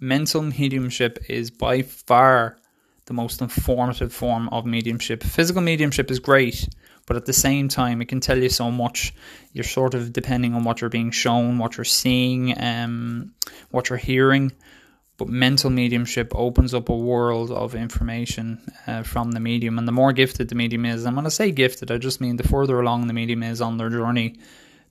Mental 0.00 0.42
mediumship 0.42 1.18
is 1.28 1.50
by 1.50 1.82
far 1.82 2.56
the 3.06 3.12
most 3.12 3.40
informative 3.40 4.12
form 4.12 4.48
of 4.50 4.66
mediumship. 4.66 5.22
Physical 5.22 5.62
mediumship 5.62 6.10
is 6.10 6.18
great 6.18 6.68
but 7.06 7.16
at 7.16 7.26
the 7.26 7.32
same 7.32 7.68
time 7.68 8.00
it 8.00 8.08
can 8.08 8.20
tell 8.20 8.38
you 8.38 8.48
so 8.48 8.70
much. 8.70 9.14
You're 9.52 9.64
sort 9.64 9.94
of 9.94 10.12
depending 10.12 10.54
on 10.54 10.64
what 10.64 10.80
you're 10.80 10.90
being 10.90 11.10
shown 11.10 11.58
what 11.58 11.76
you're 11.76 11.84
seeing 11.84 12.54
um 12.58 13.34
what 13.70 13.88
you're 13.88 13.98
hearing. 13.98 14.52
But 15.18 15.28
mental 15.28 15.70
mediumship 15.70 16.32
opens 16.34 16.74
up 16.74 16.88
a 16.88 16.96
world 16.96 17.50
of 17.50 17.74
information 17.74 18.60
uh, 18.86 19.02
from 19.02 19.30
the 19.32 19.40
medium. 19.40 19.78
And 19.78 19.86
the 19.86 19.92
more 19.92 20.12
gifted 20.12 20.48
the 20.48 20.54
medium 20.54 20.86
is, 20.86 21.04
and 21.04 21.14
when 21.14 21.26
I 21.26 21.28
say 21.28 21.52
gifted, 21.52 21.92
I 21.92 21.98
just 21.98 22.20
mean 22.20 22.36
the 22.36 22.48
further 22.48 22.80
along 22.80 23.06
the 23.06 23.12
medium 23.12 23.42
is 23.42 23.60
on 23.60 23.76
their 23.76 23.90
journey, 23.90 24.40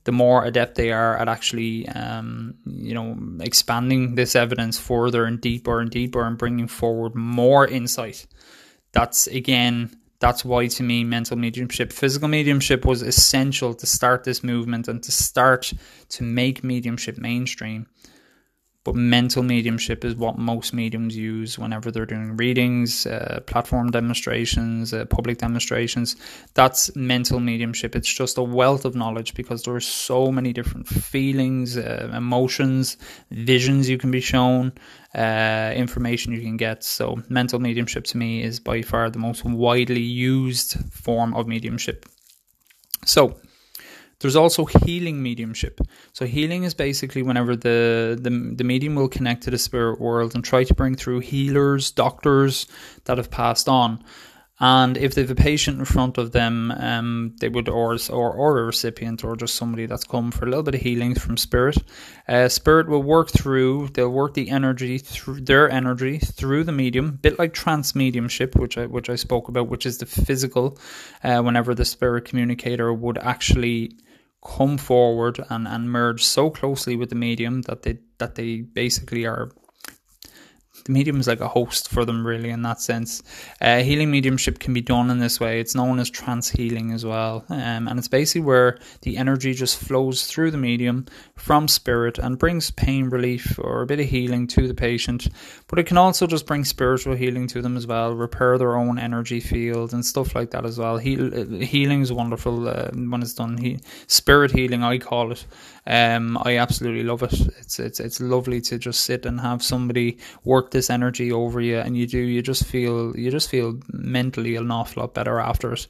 the 0.04 0.12
more 0.12 0.44
adept 0.44 0.74
they 0.74 0.90
are 0.90 1.16
at 1.16 1.28
actually, 1.28 1.88
um, 1.88 2.54
you 2.66 2.94
know, 2.94 3.16
expanding 3.40 4.14
this 4.14 4.34
evidence 4.34 4.78
further 4.78 5.24
and 5.24 5.40
deeper 5.40 5.80
and 5.80 5.90
deeper 5.90 6.24
and 6.24 6.36
bringing 6.36 6.66
forward 6.66 7.14
more 7.14 7.66
insight. 7.66 8.26
That's 8.92 9.26
again, 9.28 9.96
that's 10.18 10.44
why 10.44 10.66
to 10.66 10.82
me, 10.82 11.04
mental 11.04 11.36
mediumship, 11.36 11.92
physical 11.92 12.28
mediumship 12.28 12.84
was 12.84 13.02
essential 13.02 13.74
to 13.74 13.86
start 13.86 14.24
this 14.24 14.42
movement 14.42 14.88
and 14.88 15.02
to 15.02 15.12
start 15.12 15.72
to 16.10 16.22
make 16.22 16.64
mediumship 16.64 17.18
mainstream. 17.18 17.86
But 18.84 18.96
mental 18.96 19.44
mediumship 19.44 20.04
is 20.04 20.16
what 20.16 20.38
most 20.38 20.74
mediums 20.74 21.16
use 21.16 21.56
whenever 21.56 21.92
they're 21.92 22.04
doing 22.04 22.36
readings, 22.36 23.06
uh, 23.06 23.40
platform 23.46 23.92
demonstrations, 23.92 24.92
uh, 24.92 25.04
public 25.04 25.38
demonstrations. 25.38 26.16
That's 26.54 26.94
mental 26.96 27.38
mediumship. 27.38 27.94
It's 27.94 28.12
just 28.12 28.38
a 28.38 28.42
wealth 28.42 28.84
of 28.84 28.96
knowledge 28.96 29.34
because 29.34 29.62
there 29.62 29.74
are 29.74 29.80
so 29.80 30.32
many 30.32 30.52
different 30.52 30.88
feelings, 30.88 31.76
uh, 31.76 32.10
emotions, 32.12 32.96
visions 33.30 33.88
you 33.88 33.98
can 33.98 34.10
be 34.10 34.20
shown, 34.20 34.72
uh, 35.14 35.72
information 35.76 36.32
you 36.32 36.40
can 36.40 36.56
get. 36.56 36.82
So, 36.82 37.22
mental 37.28 37.60
mediumship 37.60 38.04
to 38.04 38.18
me 38.18 38.42
is 38.42 38.58
by 38.58 38.82
far 38.82 39.10
the 39.10 39.18
most 39.20 39.44
widely 39.44 40.00
used 40.00 40.76
form 40.92 41.34
of 41.34 41.46
mediumship. 41.46 42.06
So, 43.04 43.36
there's 44.22 44.36
also 44.36 44.64
healing 44.64 45.22
mediumship. 45.22 45.80
So 46.12 46.24
healing 46.24 46.64
is 46.64 46.74
basically 46.74 47.22
whenever 47.22 47.56
the, 47.56 48.18
the 48.20 48.30
the 48.30 48.64
medium 48.64 48.94
will 48.94 49.08
connect 49.08 49.42
to 49.44 49.50
the 49.50 49.58
spirit 49.58 50.00
world 50.00 50.34
and 50.34 50.44
try 50.44 50.64
to 50.64 50.74
bring 50.74 50.94
through 50.94 51.20
healers, 51.20 51.90
doctors 51.90 52.66
that 53.04 53.18
have 53.18 53.30
passed 53.30 53.68
on. 53.68 54.02
And 54.64 54.96
if 54.96 55.16
they 55.16 55.22
have 55.22 55.30
a 55.30 55.34
patient 55.34 55.80
in 55.80 55.84
front 55.84 56.18
of 56.18 56.30
them, 56.30 56.70
um, 56.70 57.34
they 57.40 57.48
would 57.48 57.68
or, 57.68 57.98
or 58.10 58.32
or 58.32 58.58
a 58.58 58.64
recipient 58.64 59.24
or 59.24 59.34
just 59.34 59.56
somebody 59.56 59.86
that's 59.86 60.04
come 60.04 60.30
for 60.30 60.44
a 60.44 60.48
little 60.48 60.62
bit 60.62 60.76
of 60.76 60.80
healing 60.80 61.16
from 61.16 61.36
spirit. 61.36 61.78
Uh, 62.28 62.48
spirit 62.48 62.88
will 62.88 63.02
work 63.02 63.28
through. 63.28 63.88
They'll 63.88 64.08
work 64.08 64.34
the 64.34 64.50
energy 64.50 64.98
through 64.98 65.40
their 65.40 65.68
energy 65.68 66.18
through 66.18 66.62
the 66.62 66.70
medium, 66.70 67.18
bit 67.20 67.40
like 67.40 67.54
trance 67.54 67.96
mediumship, 67.96 68.54
which 68.54 68.78
I 68.78 68.86
which 68.86 69.10
I 69.10 69.16
spoke 69.16 69.48
about, 69.48 69.66
which 69.66 69.84
is 69.84 69.98
the 69.98 70.06
physical. 70.06 70.78
Uh, 71.24 71.42
whenever 71.42 71.74
the 71.74 71.84
spirit 71.84 72.26
communicator 72.26 72.92
would 72.92 73.18
actually 73.18 73.96
come 74.44 74.76
forward 74.76 75.38
and, 75.50 75.68
and 75.68 75.90
merge 75.90 76.24
so 76.24 76.50
closely 76.50 76.96
with 76.96 77.08
the 77.10 77.14
medium 77.14 77.62
that 77.62 77.82
they 77.82 77.98
that 78.18 78.34
they 78.34 78.60
basically 78.60 79.24
are 79.24 79.50
the 80.84 80.92
medium 80.92 81.20
is 81.20 81.28
like 81.28 81.40
a 81.40 81.48
host 81.48 81.88
for 81.88 82.04
them, 82.04 82.26
really, 82.26 82.50
in 82.50 82.62
that 82.62 82.80
sense. 82.80 83.22
Uh, 83.60 83.80
healing 83.80 84.10
mediumship 84.10 84.58
can 84.58 84.74
be 84.74 84.80
done 84.80 85.10
in 85.10 85.18
this 85.18 85.40
way. 85.40 85.60
It's 85.60 85.74
known 85.74 85.98
as 85.98 86.10
trance 86.10 86.50
healing 86.50 86.92
as 86.92 87.04
well. 87.04 87.44
Um, 87.48 87.88
and 87.88 87.98
it's 87.98 88.08
basically 88.08 88.42
where 88.42 88.78
the 89.02 89.16
energy 89.16 89.54
just 89.54 89.78
flows 89.78 90.26
through 90.26 90.50
the 90.50 90.58
medium 90.58 91.06
from 91.36 91.68
spirit 91.68 92.18
and 92.18 92.38
brings 92.38 92.70
pain 92.70 93.08
relief 93.10 93.58
or 93.58 93.82
a 93.82 93.86
bit 93.86 94.00
of 94.00 94.06
healing 94.06 94.46
to 94.48 94.66
the 94.66 94.74
patient. 94.74 95.28
But 95.68 95.78
it 95.78 95.86
can 95.86 95.98
also 95.98 96.26
just 96.26 96.46
bring 96.46 96.64
spiritual 96.64 97.14
healing 97.14 97.46
to 97.48 97.62
them 97.62 97.76
as 97.76 97.86
well, 97.86 98.14
repair 98.14 98.58
their 98.58 98.76
own 98.76 98.98
energy 98.98 99.40
field 99.40 99.92
and 99.92 100.04
stuff 100.04 100.34
like 100.34 100.50
that 100.50 100.64
as 100.64 100.78
well. 100.78 100.98
Heal, 100.98 101.32
uh, 101.34 101.64
healing 101.64 102.02
is 102.02 102.12
wonderful 102.12 102.68
uh, 102.68 102.90
when 102.92 103.22
it's 103.22 103.34
done. 103.34 103.56
He, 103.56 103.80
spirit 104.06 104.50
healing, 104.50 104.82
I 104.82 104.98
call 104.98 105.32
it. 105.32 105.46
Um, 105.86 106.38
I 106.42 106.58
absolutely 106.58 107.02
love 107.02 107.22
it. 107.22 107.32
It's 107.58 107.80
it's 107.80 107.98
it's 107.98 108.20
lovely 108.20 108.60
to 108.62 108.78
just 108.78 109.02
sit 109.02 109.26
and 109.26 109.40
have 109.40 109.62
somebody 109.62 110.18
work 110.44 110.70
this 110.72 110.90
energy 110.90 111.30
over 111.30 111.60
you, 111.60 111.78
and 111.78 111.96
you 111.96 112.06
do. 112.06 112.18
You 112.18 112.42
just 112.42 112.64
feel 112.66 113.16
you 113.16 113.30
just 113.30 113.48
feel 113.48 113.78
mentally 113.92 114.56
an 114.56 114.70
awful 114.70 115.02
lot 115.02 115.14
better 115.14 115.38
after 115.38 115.72
it. 115.72 115.86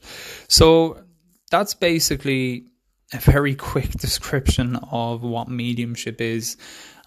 So 0.47 1.03
that's 1.49 1.73
basically 1.73 2.67
a 3.13 3.17
very 3.17 3.55
quick 3.71 3.91
description 3.91 4.75
of 4.91 5.23
what 5.23 5.49
mediumship 5.49 6.21
is. 6.21 6.57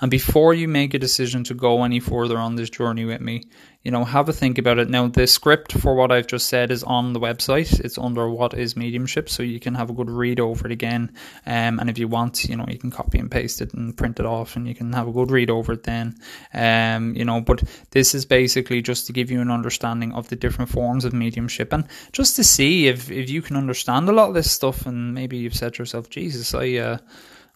And 0.02 0.10
before 0.10 0.52
you 0.52 0.68
make 0.68 0.92
a 0.92 0.98
decision 0.98 1.42
to 1.44 1.54
go 1.54 1.82
any 1.82 2.00
further 2.00 2.36
on 2.36 2.56
this 2.56 2.68
journey 2.68 3.06
with 3.06 3.22
me, 3.22 3.44
you 3.82 3.90
know, 3.90 4.04
have 4.04 4.28
a 4.28 4.32
think 4.32 4.58
about 4.58 4.78
it. 4.78 4.90
Now, 4.90 5.08
the 5.08 5.26
script 5.26 5.72
for 5.72 5.94
what 5.94 6.12
I've 6.12 6.26
just 6.26 6.48
said 6.48 6.70
is 6.70 6.82
on 6.82 7.14
the 7.14 7.20
website. 7.20 7.80
It's 7.80 7.96
under 7.96 8.28
What 8.28 8.52
is 8.52 8.76
Mediumship, 8.76 9.30
so 9.30 9.42
you 9.42 9.58
can 9.58 9.74
have 9.74 9.88
a 9.88 9.94
good 9.94 10.10
read 10.10 10.38
over 10.38 10.66
it 10.66 10.72
again. 10.72 11.14
Um, 11.46 11.78
and 11.78 11.88
if 11.88 11.96
you 11.96 12.08
want, 12.08 12.44
you 12.44 12.56
know, 12.56 12.66
you 12.68 12.78
can 12.78 12.90
copy 12.90 13.18
and 13.18 13.30
paste 13.30 13.62
it 13.62 13.72
and 13.72 13.96
print 13.96 14.20
it 14.20 14.26
off, 14.26 14.56
and 14.56 14.68
you 14.68 14.74
can 14.74 14.92
have 14.92 15.08
a 15.08 15.12
good 15.12 15.30
read 15.30 15.48
over 15.48 15.72
it 15.72 15.84
then. 15.84 16.16
Um, 16.52 17.14
you 17.16 17.24
know, 17.24 17.40
but 17.40 17.62
this 17.92 18.14
is 18.14 18.26
basically 18.26 18.82
just 18.82 19.06
to 19.06 19.14
give 19.14 19.30
you 19.30 19.40
an 19.40 19.50
understanding 19.50 20.12
of 20.12 20.28
the 20.28 20.36
different 20.36 20.70
forms 20.70 21.06
of 21.06 21.14
mediumship, 21.14 21.72
and 21.72 21.86
just 22.12 22.36
to 22.36 22.44
see 22.44 22.88
if 22.88 23.10
if 23.10 23.30
you 23.30 23.40
can 23.40 23.56
understand 23.56 24.10
a 24.10 24.12
lot 24.12 24.28
of 24.28 24.34
this 24.34 24.50
stuff, 24.50 24.84
and 24.84 25.14
maybe 25.14 25.38
you've 25.38 25.56
said 25.56 25.72
to 25.74 25.78
yourself, 25.78 26.10
Jesus, 26.10 26.52
I. 26.52 26.74
Uh, 26.74 26.98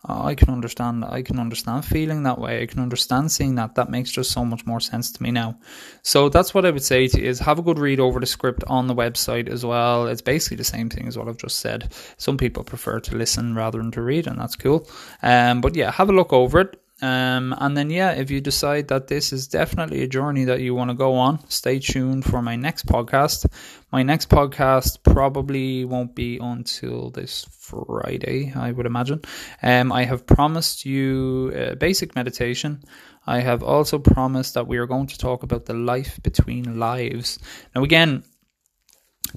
oh, 0.09 0.25
I 0.25 0.35
can 0.35 0.51
understand. 0.51 1.05
I 1.05 1.23
can 1.23 1.39
understand 1.39 1.85
feeling 1.85 2.23
that 2.25 2.39
way. 2.39 2.63
I 2.63 2.67
can 2.67 2.81
understand 2.81 3.31
seeing 3.33 3.57
that. 3.57 3.75
That 3.75 3.91
makes 3.91 4.11
just 4.11 4.31
so 4.31 4.45
much 4.45 4.67
more 4.67 4.81
sense 4.81 5.13
to 5.13 5.23
me 5.23 5.31
now. 5.31 5.59
So 6.03 6.29
that's 6.29 6.55
what 6.55 6.65
I 6.65 6.71
would 6.71 6.83
say 6.83 7.09
to 7.09 7.21
you: 7.21 7.29
is 7.29 7.39
have 7.41 7.59
a 7.59 7.63
good 7.63 7.79
read 7.79 8.01
over 8.01 8.21
the 8.21 8.27
script 8.27 8.65
on 8.67 8.87
the 8.87 8.95
website 8.95 9.49
as 9.49 9.65
well. 9.65 10.07
It's 10.07 10.23
basically 10.23 10.57
the 10.57 10.65
same 10.65 10.89
thing 10.89 11.07
as 11.07 11.19
what 11.19 11.29
I've 11.29 11.37
just 11.37 11.59
said. 11.59 11.93
Some 12.17 12.37
people 12.37 12.65
prefer 12.65 13.01
to 13.01 13.17
listen 13.17 13.55
rather 13.55 13.79
than 13.79 13.91
to 13.93 14.03
read, 14.03 14.27
and 14.27 14.41
that's 14.41 14.57
cool. 14.57 14.89
Um, 15.23 15.61
but 15.61 15.77
yeah, 15.77 15.91
have 15.91 16.11
a 16.11 16.15
look 16.15 16.33
over 16.33 16.61
it. 16.61 16.81
Um, 17.03 17.55
and 17.59 17.77
then, 17.77 17.89
yeah, 17.91 18.13
if 18.13 18.31
you 18.31 18.41
decide 18.41 18.89
that 18.89 19.09
this 19.09 19.33
is 19.33 19.49
definitely 19.49 20.03
a 20.03 20.07
journey 20.07 20.45
that 20.45 20.61
you 20.61 20.75
want 20.75 20.91
to 20.91 20.95
go 20.95 21.15
on, 21.15 21.49
stay 21.49 21.79
tuned 21.79 22.25
for 22.25 22.43
my 22.43 22.57
next 22.57 22.87
podcast. 22.87 23.47
My 23.93 24.05
next 24.05 24.29
podcast 24.29 25.03
probably 25.03 25.85
won't 25.85 26.15
be 26.15 26.39
until 26.41 27.11
this 27.11 27.45
Friday, 27.59 28.53
I 28.55 28.71
would 28.71 28.87
imagine. 28.87 29.21
Um, 29.63 29.91
I 29.91 30.05
have 30.05 30.27
promised 30.27 30.87
you 30.87 31.51
a 31.53 31.75
basic 31.75 32.15
meditation. 32.15 32.85
I 33.27 33.41
have 33.41 33.65
also 33.65 33.99
promised 33.99 34.55
that 34.55 34.69
we 34.69 34.79
are 34.79 34.87
going 34.87 35.09
to 35.09 35.19
talk 35.19 35.43
about 35.43 35.67
the 35.67 35.75
life 35.75 36.21
between 36.23 36.79
lives. 36.79 37.41
Now, 37.75 37.83
again, 37.83 38.23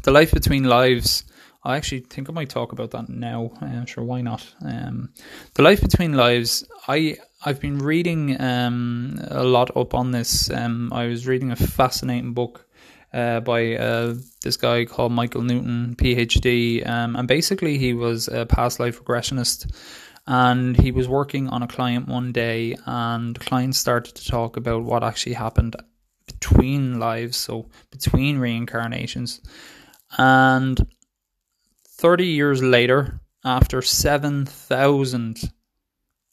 the 0.04 0.12
life 0.12 0.32
between 0.32 0.66
lives. 0.66 1.24
I 1.64 1.78
actually 1.78 2.02
think 2.02 2.30
I 2.30 2.34
might 2.34 2.50
talk 2.50 2.74
about 2.74 2.92
that 2.92 3.10
now. 3.10 3.52
Uh, 3.60 3.86
sure, 3.86 4.04
why 4.04 4.22
not? 4.22 4.54
Um, 4.64 5.14
the 5.56 5.64
life 5.64 5.82
between 5.82 6.14
lives. 6.14 6.64
I 6.88 7.18
I've 7.44 7.60
been 7.60 7.80
reading 7.80 8.40
um, 8.40 9.20
a 9.30 9.44
lot 9.44 9.76
up 9.76 9.94
on 9.94 10.12
this. 10.12 10.50
Um, 10.52 10.94
I 10.94 11.08
was 11.08 11.26
reading 11.26 11.52
a 11.52 11.56
fascinating 11.56 12.34
book 12.34 12.68
uh, 13.14 13.40
by 13.42 13.76
uh, 13.76 14.16
this 14.42 14.58
guy 14.58 14.86
called 14.86 15.12
Michael 15.12 15.42
Newton, 15.42 15.96
PhD, 15.96 16.88
um, 16.88 17.16
and 17.16 17.28
basically 17.28 17.78
he 17.78 17.94
was 17.94 18.28
a 18.28 18.46
past 18.46 18.80
life 18.80 19.04
regressionist. 19.04 19.72
And 20.26 20.80
he 20.80 20.92
was 20.92 21.10
working 21.10 21.50
on 21.50 21.64
a 21.64 21.68
client 21.68 22.08
one 22.08 22.32
day, 22.32 22.78
and 22.86 23.36
the 23.36 23.42
client 23.42 23.76
started 23.76 24.16
to 24.16 24.26
talk 24.26 24.56
about 24.56 24.84
what 24.84 25.04
actually 25.04 25.34
happened 25.34 25.76
between 26.26 26.98
lives, 26.98 27.36
so 27.36 27.70
between 27.92 28.38
reincarnations. 28.38 29.42
And 30.18 30.80
30 31.90 32.26
years 32.28 32.64
later, 32.64 33.20
after 33.44 33.82
7,000 33.82 35.52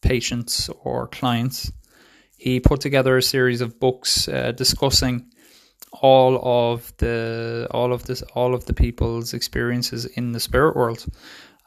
patients 0.01 0.69
or 0.83 1.09
clients. 1.09 1.73
He 2.37 2.61
put 2.61 2.81
together 2.81 3.17
a 3.17 3.23
series 3.23 3.61
of 3.61 3.79
books 3.79 4.29
uh, 4.29 4.53
discussing 4.53 5.31
all 5.93 6.41
of 6.43 6.93
the 6.99 7.67
all 7.73 7.93
of 7.93 8.05
this 8.05 8.23
all 8.35 8.55
of 8.55 8.65
the 8.67 8.73
people's 8.73 9.35
experiences 9.35 10.07
in 10.07 10.33
the 10.33 10.41
spirit 10.41 10.77
world 10.77 11.07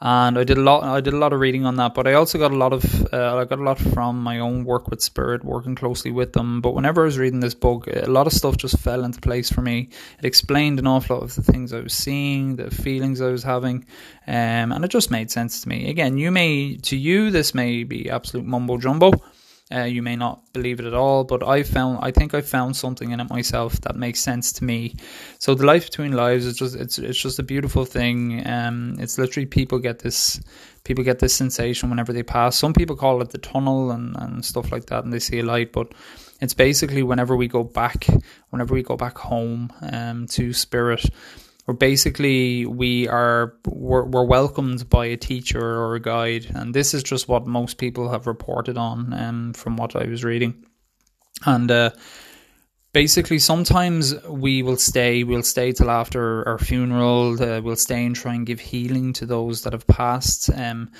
and 0.00 0.36
I 0.36 0.44
did 0.44 0.58
a 0.58 0.60
lot. 0.60 0.82
I 0.82 1.00
did 1.00 1.14
a 1.14 1.18
lot 1.18 1.32
of 1.32 1.40
reading 1.40 1.64
on 1.64 1.76
that, 1.76 1.94
but 1.94 2.06
I 2.06 2.12
also 2.12 2.38
got 2.38 2.52
a 2.52 2.56
lot 2.56 2.74
of 2.74 2.84
uh, 3.12 3.36
I 3.38 3.44
got 3.44 3.58
a 3.58 3.62
lot 3.62 3.78
from 3.78 4.22
my 4.22 4.38
own 4.38 4.64
work 4.64 4.88
with 4.88 5.00
Spirit, 5.00 5.44
working 5.44 5.74
closely 5.74 6.10
with 6.10 6.34
them. 6.34 6.60
But 6.60 6.74
whenever 6.74 7.02
I 7.02 7.04
was 7.06 7.16
reading 7.16 7.40
this 7.40 7.54
book, 7.54 7.86
a 7.86 8.10
lot 8.10 8.26
of 8.26 8.34
stuff 8.34 8.58
just 8.58 8.78
fell 8.78 9.04
into 9.04 9.20
place 9.20 9.50
for 9.50 9.62
me. 9.62 9.88
It 10.18 10.24
explained 10.26 10.78
an 10.78 10.86
awful 10.86 11.16
lot 11.16 11.22
of 11.22 11.34
the 11.34 11.42
things 11.42 11.72
I 11.72 11.80
was 11.80 11.94
seeing, 11.94 12.56
the 12.56 12.70
feelings 12.70 13.22
I 13.22 13.30
was 13.30 13.42
having, 13.42 13.86
um, 14.26 14.72
and 14.72 14.84
it 14.84 14.88
just 14.88 15.10
made 15.10 15.30
sense 15.30 15.62
to 15.62 15.68
me. 15.70 15.88
Again, 15.88 16.18
you 16.18 16.30
may 16.30 16.76
to 16.76 16.96
you 16.96 17.30
this 17.30 17.54
may 17.54 17.84
be 17.84 18.10
absolute 18.10 18.46
mumbo 18.46 18.76
jumbo. 18.76 19.12
Uh, 19.72 19.84
you 19.84 20.02
may 20.02 20.14
not 20.14 20.42
believe 20.52 20.78
it 20.78 20.84
at 20.84 20.92
all, 20.92 21.24
but 21.24 21.42
I 21.42 21.62
found 21.62 21.98
I 22.02 22.10
think 22.10 22.34
I 22.34 22.42
found 22.42 22.76
something 22.76 23.12
in 23.12 23.20
it 23.20 23.30
myself 23.30 23.80
that 23.80 23.96
makes 23.96 24.20
sense 24.20 24.52
to 24.54 24.64
me. 24.64 24.94
So 25.38 25.54
the 25.54 25.64
life 25.64 25.86
between 25.86 26.12
lives 26.12 26.44
is 26.44 26.58
just 26.58 26.76
it's 26.76 26.98
it's 26.98 27.18
just 27.18 27.38
a 27.38 27.42
beautiful 27.42 27.86
thing. 27.86 28.46
Um, 28.46 28.96
it's 28.98 29.16
literally 29.16 29.46
people 29.46 29.78
get 29.78 30.00
this 30.00 30.38
people 30.84 31.02
get 31.02 31.18
this 31.18 31.34
sensation 31.34 31.88
whenever 31.88 32.12
they 32.12 32.22
pass. 32.22 32.58
Some 32.58 32.74
people 32.74 32.94
call 32.94 33.22
it 33.22 33.30
the 33.30 33.38
tunnel 33.38 33.90
and, 33.90 34.14
and 34.16 34.44
stuff 34.44 34.70
like 34.70 34.86
that, 34.86 35.04
and 35.04 35.12
they 35.12 35.18
see 35.18 35.38
a 35.38 35.44
light, 35.44 35.72
but 35.72 35.92
it's 36.42 36.54
basically 36.54 37.02
whenever 37.02 37.34
we 37.34 37.48
go 37.48 37.64
back, 37.64 38.06
whenever 38.50 38.74
we 38.74 38.82
go 38.82 38.96
back 38.96 39.16
home 39.16 39.72
um, 39.80 40.26
to 40.26 40.52
spirit, 40.52 41.06
or 41.66 41.74
basically 41.74 42.66
we 42.66 43.08
are 43.08 43.54
we're, 43.66 44.04
we're 44.04 44.24
welcomed 44.24 44.88
by 44.88 45.06
a 45.06 45.16
teacher 45.16 45.60
or 45.60 45.94
a 45.94 46.00
guide, 46.00 46.46
and 46.54 46.74
this 46.74 46.94
is 46.94 47.02
just 47.02 47.28
what 47.28 47.46
most 47.46 47.78
people 47.78 48.10
have 48.10 48.26
reported 48.26 48.76
on, 48.76 49.12
um, 49.12 49.52
from 49.54 49.76
what 49.76 49.96
I 49.96 50.04
was 50.04 50.24
reading, 50.24 50.64
and 51.46 51.70
uh, 51.70 51.90
basically 52.94 53.40
sometimes 53.40 54.14
we 54.26 54.62
will 54.62 54.76
stay 54.76 55.24
we'll 55.24 55.42
stay 55.42 55.72
till 55.72 55.90
after 55.90 56.48
our 56.48 56.58
funeral 56.58 57.42
uh, 57.42 57.60
we'll 57.60 57.76
stay 57.76 58.06
and 58.06 58.16
try 58.16 58.32
and 58.32 58.46
give 58.46 58.60
healing 58.60 59.12
to 59.12 59.26
those 59.26 59.62
that 59.62 59.72
have 59.72 59.86
passed 59.86 60.48
um, 60.54 60.90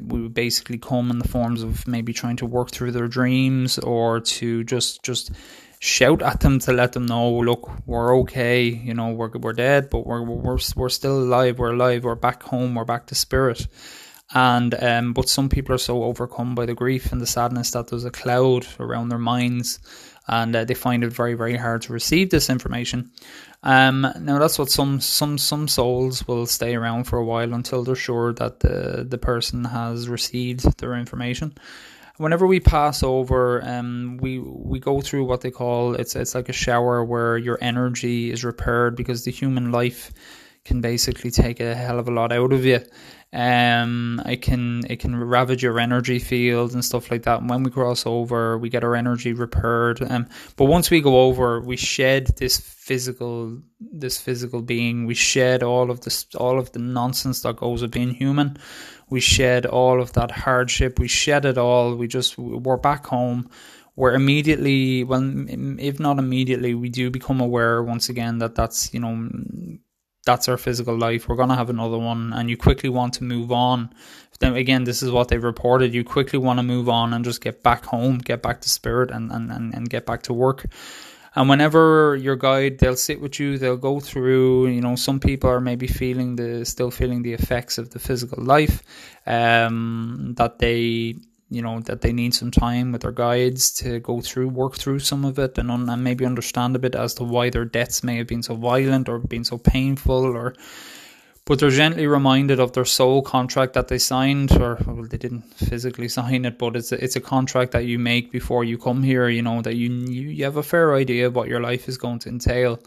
we 0.00 0.22
would 0.22 0.32
basically 0.32 0.78
come 0.78 1.10
in 1.10 1.18
the 1.18 1.28
forms 1.28 1.62
of 1.62 1.86
maybe 1.86 2.12
trying 2.12 2.36
to 2.36 2.46
work 2.46 2.70
through 2.70 2.92
their 2.92 3.08
dreams 3.08 3.78
or 3.80 4.20
to 4.20 4.64
just 4.64 5.02
just 5.02 5.32
shout 5.80 6.22
at 6.22 6.40
them 6.40 6.58
to 6.58 6.72
let 6.72 6.92
them 6.92 7.06
know 7.06 7.30
look 7.38 7.70
we're 7.86 8.18
okay 8.18 8.64
you 8.64 8.94
know 8.94 9.08
we're, 9.10 9.30
we're 9.30 9.54
dead 9.54 9.88
but 9.90 10.06
we're, 10.06 10.22
we're, 10.22 10.58
we're 10.76 10.88
still 10.90 11.20
alive 11.20 11.58
we're 11.58 11.72
alive 11.72 12.04
we're 12.04 12.14
back 12.14 12.42
home 12.42 12.74
we're 12.74 12.84
back 12.84 13.06
to 13.06 13.14
spirit 13.14 13.66
and 14.32 14.74
um, 14.74 15.12
but 15.12 15.28
some 15.28 15.48
people 15.48 15.74
are 15.74 15.78
so 15.78 16.04
overcome 16.04 16.54
by 16.54 16.66
the 16.66 16.74
grief 16.74 17.12
and 17.12 17.20
the 17.20 17.26
sadness 17.26 17.70
that 17.72 17.88
there's 17.88 18.04
a 18.04 18.10
cloud 18.10 18.66
around 18.78 19.08
their 19.08 19.18
minds 19.18 19.80
and 20.28 20.54
uh, 20.54 20.64
they 20.64 20.74
find 20.74 21.02
it 21.02 21.12
very 21.12 21.34
very 21.34 21.56
hard 21.56 21.82
to 21.82 21.92
receive 21.92 22.30
this 22.30 22.48
information. 22.48 23.10
Um, 23.62 24.06
now 24.20 24.38
that's 24.38 24.58
what 24.58 24.70
some 24.70 25.00
some 25.00 25.36
some 25.36 25.66
souls 25.66 26.26
will 26.26 26.46
stay 26.46 26.74
around 26.76 27.04
for 27.04 27.18
a 27.18 27.24
while 27.24 27.52
until 27.52 27.82
they're 27.82 27.96
sure 27.96 28.32
that 28.34 28.60
the 28.60 29.04
the 29.08 29.18
person 29.18 29.64
has 29.64 30.08
received 30.08 30.78
their 30.78 30.94
information. 30.94 31.54
Whenever 32.20 32.46
we 32.46 32.60
pass 32.60 33.02
over, 33.02 33.62
um, 33.64 34.18
we 34.20 34.38
we 34.38 34.78
go 34.78 35.00
through 35.00 35.24
what 35.24 35.40
they 35.40 35.50
call 35.50 35.94
it's 35.94 36.14
it's 36.14 36.34
like 36.34 36.50
a 36.50 36.52
shower 36.52 37.02
where 37.02 37.38
your 37.38 37.56
energy 37.62 38.30
is 38.30 38.44
repaired 38.44 38.94
because 38.94 39.24
the 39.24 39.30
human 39.30 39.72
life 39.72 40.12
can 40.64 40.80
basically 40.82 41.30
take 41.30 41.60
a 41.60 41.74
hell 41.74 41.98
of 41.98 42.08
a 42.08 42.10
lot 42.10 42.32
out 42.32 42.52
of 42.52 42.64
you. 42.64 42.80
Um, 43.32 44.20
it 44.26 44.42
can 44.42 44.82
it 44.90 44.98
can 44.98 45.16
ravage 45.16 45.62
your 45.62 45.78
energy 45.78 46.18
field 46.18 46.74
and 46.74 46.84
stuff 46.84 47.10
like 47.10 47.22
that. 47.22 47.40
And 47.40 47.48
when 47.48 47.62
we 47.62 47.70
cross 47.70 48.04
over, 48.04 48.58
we 48.58 48.68
get 48.68 48.82
our 48.82 48.96
energy 48.96 49.32
repaired. 49.32 50.02
Um, 50.02 50.26
but 50.56 50.64
once 50.64 50.90
we 50.90 51.00
go 51.00 51.20
over, 51.20 51.60
we 51.60 51.76
shed 51.76 52.26
this 52.38 52.58
physical 52.58 53.58
this 53.80 54.20
physical 54.20 54.62
being. 54.62 55.06
We 55.06 55.14
shed 55.14 55.62
all 55.62 55.90
of 55.92 56.00
this 56.00 56.26
all 56.34 56.58
of 56.58 56.72
the 56.72 56.80
nonsense 56.80 57.42
that 57.42 57.56
goes 57.56 57.82
with 57.82 57.92
being 57.92 58.10
human. 58.10 58.58
We 59.10 59.20
shed 59.20 59.66
all 59.66 60.00
of 60.00 60.12
that 60.14 60.30
hardship. 60.30 60.98
We 60.98 61.08
shed 61.08 61.44
it 61.44 61.58
all. 61.58 61.94
We 61.94 62.08
just 62.08 62.38
we're 62.38 62.76
back 62.76 63.06
home 63.06 63.50
we're 63.96 64.14
immediately 64.14 65.02
well 65.02 65.20
if 65.78 65.98
not 65.98 66.18
immediately 66.18 66.74
we 66.74 66.88
do 66.88 67.10
become 67.10 67.40
aware 67.40 67.82
once 67.82 68.08
again 68.08 68.38
that 68.38 68.54
that's 68.54 68.94
you 68.94 69.00
know 69.00 69.28
that's 70.26 70.48
our 70.48 70.56
physical 70.56 70.96
life. 70.96 71.28
We're 71.28 71.36
going 71.36 71.48
to 71.48 71.54
have 71.54 71.70
another 71.70 71.98
one, 71.98 72.32
and 72.32 72.50
you 72.50 72.56
quickly 72.56 72.88
want 72.88 73.14
to 73.14 73.24
move 73.24 73.50
on. 73.50 73.92
Then 74.38 74.54
again, 74.56 74.84
this 74.84 75.02
is 75.02 75.10
what 75.10 75.28
they've 75.28 75.42
reported. 75.42 75.92
You 75.92 76.04
quickly 76.04 76.38
want 76.38 76.58
to 76.58 76.62
move 76.62 76.88
on 76.88 77.12
and 77.12 77.24
just 77.24 77.40
get 77.42 77.62
back 77.62 77.84
home, 77.84 78.18
get 78.18 78.42
back 78.42 78.60
to 78.62 78.68
spirit, 78.68 79.10
and, 79.10 79.30
and, 79.30 79.50
and, 79.50 79.74
and 79.74 79.90
get 79.90 80.06
back 80.06 80.22
to 80.22 80.32
work. 80.32 80.66
And 81.36 81.48
whenever 81.48 82.16
your 82.16 82.36
guide, 82.36 82.78
they'll 82.78 82.96
sit 82.96 83.20
with 83.20 83.38
you, 83.38 83.56
they'll 83.56 83.76
go 83.76 84.00
through, 84.00 84.68
you 84.68 84.80
know, 84.80 84.96
some 84.96 85.20
people 85.20 85.48
are 85.48 85.60
maybe 85.60 85.86
feeling 85.86 86.36
the, 86.36 86.64
still 86.64 86.90
feeling 86.90 87.22
the 87.22 87.32
effects 87.32 87.78
of 87.78 87.90
the 87.90 88.00
physical 88.00 88.42
life, 88.42 88.82
um, 89.26 90.34
that 90.36 90.58
they 90.58 91.16
you 91.50 91.60
know 91.60 91.80
that 91.80 92.00
they 92.00 92.12
need 92.12 92.32
some 92.32 92.50
time 92.50 92.92
with 92.92 93.02
their 93.02 93.12
guides 93.12 93.72
to 93.72 93.98
go 94.00 94.20
through 94.20 94.48
work 94.48 94.76
through 94.76 95.00
some 95.00 95.24
of 95.24 95.38
it 95.38 95.58
and, 95.58 95.70
un- 95.70 95.88
and 95.88 96.04
maybe 96.04 96.24
understand 96.24 96.76
a 96.76 96.78
bit 96.78 96.94
as 96.94 97.14
to 97.14 97.24
why 97.24 97.50
their 97.50 97.64
deaths 97.64 98.04
may 98.04 98.16
have 98.16 98.28
been 98.28 98.42
so 98.42 98.54
violent 98.54 99.08
or 99.08 99.18
been 99.18 99.44
so 99.44 99.58
painful 99.58 100.24
or 100.24 100.54
but 101.46 101.58
they're 101.58 101.70
gently 101.70 102.06
reminded 102.06 102.60
of 102.60 102.72
their 102.72 102.84
soul 102.84 103.22
contract 103.22 103.74
that 103.74 103.88
they 103.88 103.98
signed 103.98 104.52
or 104.52 104.78
well 104.86 105.04
they 105.04 105.16
didn't 105.16 105.42
physically 105.54 106.08
sign 106.08 106.44
it 106.44 106.58
but 106.58 106.76
it's 106.76 106.92
a, 106.92 107.02
it's 107.02 107.16
a 107.16 107.20
contract 107.20 107.72
that 107.72 107.86
you 107.86 107.98
make 107.98 108.30
before 108.30 108.64
you 108.64 108.78
come 108.78 109.02
here 109.02 109.28
you 109.28 109.42
know 109.42 109.62
that 109.62 109.76
you 109.76 109.90
you 109.90 110.44
have 110.44 110.56
a 110.56 110.62
fair 110.62 110.94
idea 110.94 111.26
of 111.26 111.34
what 111.34 111.48
your 111.48 111.60
life 111.60 111.88
is 111.88 111.98
going 111.98 112.18
to 112.18 112.28
entail 112.28 112.80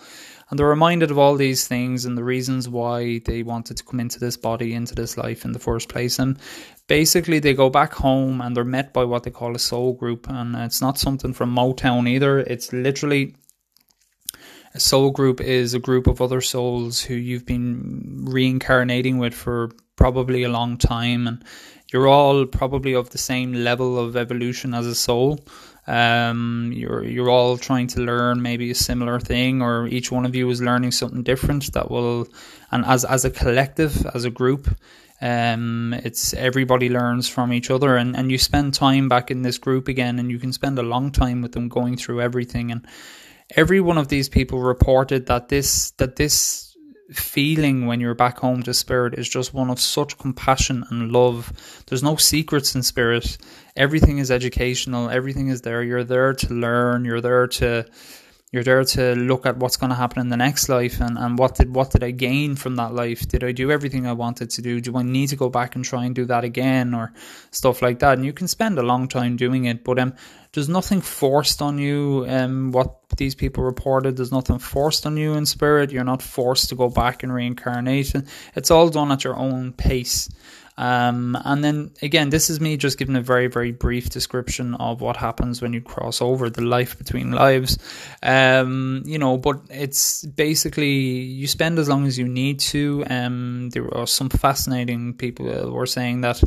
and 0.54 0.60
they're 0.60 0.68
reminded 0.68 1.10
of 1.10 1.18
all 1.18 1.36
these 1.36 1.68
things 1.68 2.06
and 2.06 2.16
the 2.16 2.24
reasons 2.24 2.70
why 2.70 3.20
they 3.26 3.42
wanted 3.42 3.78
to 3.78 3.84
come 3.84 4.00
into 4.00 4.20
this 4.20 4.38
body, 4.38 4.76
into 4.76 4.94
this 4.94 5.18
life 5.18 5.46
in 5.46 5.52
the 5.52 5.58
first 5.58 5.90
place. 5.90 6.20
And 6.20 6.38
basically, 6.88 7.40
they 7.40 7.56
go 7.56 7.72
back 7.72 7.92
home 7.94 8.40
and 8.40 8.56
they're 8.56 8.64
met 8.64 8.94
by 8.94 9.04
what 9.04 9.24
they 9.24 9.32
call 9.32 9.56
a 9.56 9.60
soul 9.60 9.94
group. 9.94 10.30
And 10.30 10.56
it's 10.56 10.80
not 10.80 11.00
something 11.00 11.34
from 11.34 11.56
Motown 11.56 12.08
either, 12.08 12.38
it's 12.38 12.72
literally 12.72 13.36
a 14.74 14.80
soul 14.80 15.12
group 15.12 15.40
is 15.40 15.74
a 15.74 15.80
group 15.80 16.08
of 16.08 16.22
other 16.22 16.42
souls 16.42 17.02
who 17.02 17.14
you've 17.14 17.46
been 17.46 18.26
reincarnating 18.26 19.18
with 19.18 19.34
for 19.34 19.72
probably 19.96 20.44
a 20.44 20.50
long 20.50 20.78
time 20.78 21.28
and 21.28 21.44
you're 21.94 22.08
all 22.08 22.48
probably 22.48 22.96
of 22.96 23.12
the 23.12 23.20
same 23.20 23.54
level 23.54 24.00
of 24.00 24.18
evolution 24.18 24.74
as 24.74 24.88
a 24.88 24.96
soul. 24.96 25.40
Um, 25.86 26.72
you're 26.76 27.04
you're 27.04 27.30
all 27.30 27.58
trying 27.58 27.88
to 27.88 28.02
learn 28.02 28.42
maybe 28.42 28.72
a 28.72 28.76
similar 28.76 29.20
thing, 29.20 29.62
or 29.62 29.86
each 29.88 30.12
one 30.12 30.26
of 30.26 30.34
you 30.34 30.50
is 30.50 30.62
learning 30.62 30.92
something 30.92 31.24
different 31.24 31.72
that 31.74 31.92
will, 31.92 32.28
and 32.72 32.84
as 32.86 33.06
as 33.06 33.26
a 33.26 33.30
collective, 33.30 34.06
as 34.16 34.24
a 34.24 34.30
group, 34.30 34.74
um, 35.22 35.94
it's 36.04 36.34
everybody 36.34 36.90
learns 36.90 37.28
from 37.28 37.52
each 37.52 37.70
other, 37.70 37.98
and 37.98 38.16
and 38.16 38.32
you 38.32 38.38
spend 38.38 38.74
time 38.74 39.10
back 39.10 39.30
in 39.30 39.42
this 39.42 39.58
group 39.58 39.88
again, 39.88 40.20
and 40.20 40.32
you 40.32 40.40
can 40.40 40.54
spend 40.54 40.80
a 40.80 40.84
long 40.84 41.12
time 41.12 41.42
with 41.42 41.52
them 41.52 41.68
going 41.68 41.98
through 41.98 42.22
everything, 42.22 42.72
and 42.72 42.88
every 43.56 43.82
one 43.82 43.98
of 43.98 44.08
these 44.08 44.30
people 44.30 44.60
reported 44.60 45.28
that 45.28 45.50
this 45.50 45.92
that 45.92 46.16
this 46.16 46.76
feeling 47.12 47.86
when 47.86 48.00
you're 48.00 48.16
back 48.16 48.40
home 48.40 48.64
to 48.64 48.74
spirit 48.74 49.14
is 49.14 49.30
just 49.30 49.54
one 49.54 49.70
of 49.70 49.80
such 49.80 50.18
compassion 50.18 50.84
and 50.90 51.12
love. 51.12 51.84
There's 51.88 52.02
no 52.02 52.16
secrets 52.16 52.76
in 52.76 52.82
spirit. 52.82 53.38
Everything 53.76 54.18
is 54.18 54.32
educational. 54.32 55.10
Everything 55.10 55.50
is 55.50 55.62
there. 55.62 55.84
You're 55.84 56.04
there 56.04 56.34
to 56.34 56.54
learn. 56.54 57.06
You're 57.06 57.22
there 57.22 57.48
to 57.48 57.86
you're 58.52 58.64
there 58.64 58.84
to 58.84 59.16
look 59.16 59.48
at 59.48 59.58
what's 59.58 59.78
going 59.78 59.90
to 59.90 59.96
happen 59.96 60.22
in 60.22 60.30
the 60.30 60.38
next 60.38 60.70
life 60.70 61.02
and, 61.02 61.18
and 61.18 61.40
what 61.40 61.56
did 61.56 61.74
what 61.74 61.90
did 61.90 62.04
I 62.04 62.12
gain 62.12 62.56
from 62.56 62.76
that 62.76 62.94
life? 62.94 63.28
Did 63.28 63.44
I 63.44 63.52
do 63.52 63.72
everything 63.72 64.06
I 64.06 64.14
wanted 64.14 64.52
to 64.52 64.62
do? 64.62 64.80
Do 64.80 64.96
I 64.96 65.02
need 65.02 65.30
to 65.30 65.36
go 65.36 65.50
back 65.50 65.76
and 65.76 65.84
try 65.84 66.06
and 66.06 66.14
do 66.14 66.26
that 66.26 66.44
again 66.44 66.94
or 66.94 67.14
stuff 67.50 67.82
like 67.82 67.98
that? 68.00 68.14
And 68.14 68.26
you 68.26 68.32
can 68.32 68.48
spend 68.48 68.78
a 68.78 68.84
long 68.84 69.08
time 69.08 69.38
doing 69.38 69.66
it, 69.66 69.84
but 69.84 69.98
um, 69.98 70.14
there's 70.54 70.70
nothing 70.70 71.02
forced 71.02 71.62
on 71.62 71.80
you. 71.80 72.26
Um, 72.28 72.72
what 72.72 73.10
these 73.18 73.36
people 73.36 73.64
reported, 73.64 74.16
there's 74.16 74.32
nothing 74.32 74.60
forced 74.60 75.06
on 75.06 75.18
you 75.18 75.34
in 75.34 75.46
spirit. 75.46 75.92
You're 75.92 76.04
not 76.04 76.22
forced 76.22 76.70
to 76.70 76.76
go 76.76 76.90
back 76.90 77.24
and 77.24 77.34
reincarnate. 77.34 78.14
It's 78.56 78.72
all 78.72 78.90
done 78.90 79.12
at 79.12 79.24
your 79.24 79.36
own 79.36 79.74
pace. 79.74 80.30
Um, 80.76 81.38
and 81.44 81.64
then 81.64 81.92
again, 82.02 82.30
this 82.30 82.50
is 82.50 82.60
me 82.60 82.78
just 82.78 82.98
giving 82.98 83.16
a 83.16 83.22
very, 83.22 83.48
very 83.48 83.72
brief 83.72 84.10
description 84.10 84.74
of 84.76 85.02
what 85.02 85.18
happens 85.18 85.62
when 85.62 85.74
you 85.74 85.82
cross 85.82 86.22
over 86.22 86.50
the 86.50 86.64
life 86.64 86.98
between 86.98 87.32
lives. 87.32 87.78
Um, 88.22 89.04
you 89.06 89.20
know, 89.20 89.38
but 89.38 89.62
it's 89.70 90.26
basically 90.26 90.92
you 90.92 91.48
spend 91.48 91.78
as 91.78 91.90
long 91.90 92.08
as 92.08 92.18
you 92.18 92.28
need 92.28 92.60
to. 92.60 93.04
Um, 93.10 93.70
there 93.70 93.92
are 93.96 94.08
some 94.08 94.30
fascinating 94.30 95.14
people 95.14 95.72
were 95.72 95.86
saying 95.86 96.22
that 96.22 96.44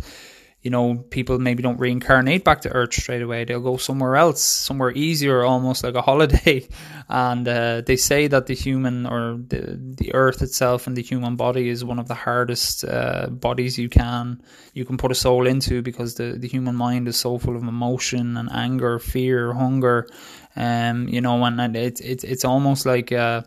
you 0.66 0.70
know, 0.70 0.96
people 0.96 1.38
maybe 1.38 1.62
don't 1.62 1.79
reincarnate 1.79 2.42
back 2.42 2.62
to 2.62 2.68
Earth 2.70 2.92
straight 2.92 3.22
away. 3.22 3.44
They'll 3.44 3.61
go 3.61 3.76
somewhere 3.76 4.16
else, 4.16 4.42
somewhere 4.42 4.90
easier, 4.90 5.44
almost 5.44 5.85
like 5.85 5.94
a 5.94 6.02
holiday. 6.02 6.66
And 7.09 7.46
uh, 7.46 7.83
they 7.87 7.94
say 7.94 8.26
that 8.26 8.46
the 8.46 8.55
human 8.55 9.07
or 9.07 9.38
the 9.38 9.79
the 10.00 10.12
Earth 10.12 10.42
itself 10.42 10.88
and 10.88 10.96
the 10.96 11.05
human 11.05 11.37
body 11.37 11.68
is 11.68 11.85
one 11.85 12.00
of 12.00 12.09
the 12.09 12.16
hardest 12.16 12.85
uh, 12.85 13.29
bodies 13.31 13.79
you 13.79 13.88
can 13.88 14.42
you 14.74 14.85
can 14.85 14.96
put 14.96 15.12
a 15.12 15.14
soul 15.14 15.46
into 15.46 15.83
because 15.83 16.16
the 16.16 16.35
the 16.37 16.48
human 16.48 16.74
mind 16.74 17.07
is 17.07 17.16
so 17.16 17.38
full 17.38 17.55
of 17.55 17.62
emotion 17.62 18.37
and 18.37 18.48
anger, 18.50 18.98
fear, 18.98 19.52
hunger. 19.52 20.09
Um, 20.57 21.07
you 21.07 21.20
know, 21.20 21.44
and, 21.44 21.61
and 21.61 21.76
it's 21.76 22.00
it's 22.00 22.24
it's 22.24 22.44
almost 22.44 22.87
like. 22.87 23.12
Uh, 23.12 23.42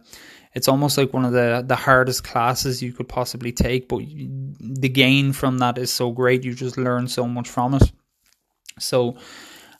it's 0.59 0.67
almost 0.67 0.97
like 0.97 1.13
one 1.13 1.23
of 1.23 1.31
the 1.31 1.63
the 1.65 1.77
hardest 1.87 2.25
classes 2.25 2.83
you 2.83 2.91
could 2.91 3.07
possibly 3.07 3.53
take 3.53 3.87
but 3.87 4.01
the 4.81 4.89
gain 4.89 5.31
from 5.31 5.59
that 5.59 5.77
is 5.77 5.89
so 5.89 6.11
great. 6.11 6.43
You 6.43 6.53
just 6.53 6.77
learn 6.77 7.07
so 7.07 7.25
much 7.25 7.47
from 7.47 7.75
it. 7.75 7.91
So 8.77 9.15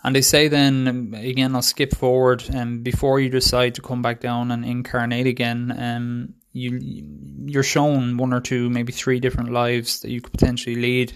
and 0.04 0.16
they 0.16 0.22
say 0.22 0.48
then 0.48 1.14
again 1.32 1.54
I'll 1.54 1.62
skip 1.62 1.94
forward 1.94 2.44
and 2.48 2.60
um, 2.62 2.84
before 2.84 3.20
you 3.20 3.30
decide 3.30 3.76
to 3.76 3.82
come 3.82 4.02
back 4.02 4.22
down 4.22 4.52
and 4.52 4.64
incarnate 4.64 5.28
again 5.28 5.62
um 5.78 6.34
you 6.52 6.80
you're 7.46 7.64
shown 7.64 8.18
one 8.18 8.34
or 8.34 8.42
two, 8.42 8.70
maybe 8.70 8.92
three 8.92 9.20
different 9.20 9.52
lives 9.52 10.02
that 10.02 10.12
you 10.12 10.22
could 10.22 10.34
potentially 10.34 10.76
lead, 10.76 11.14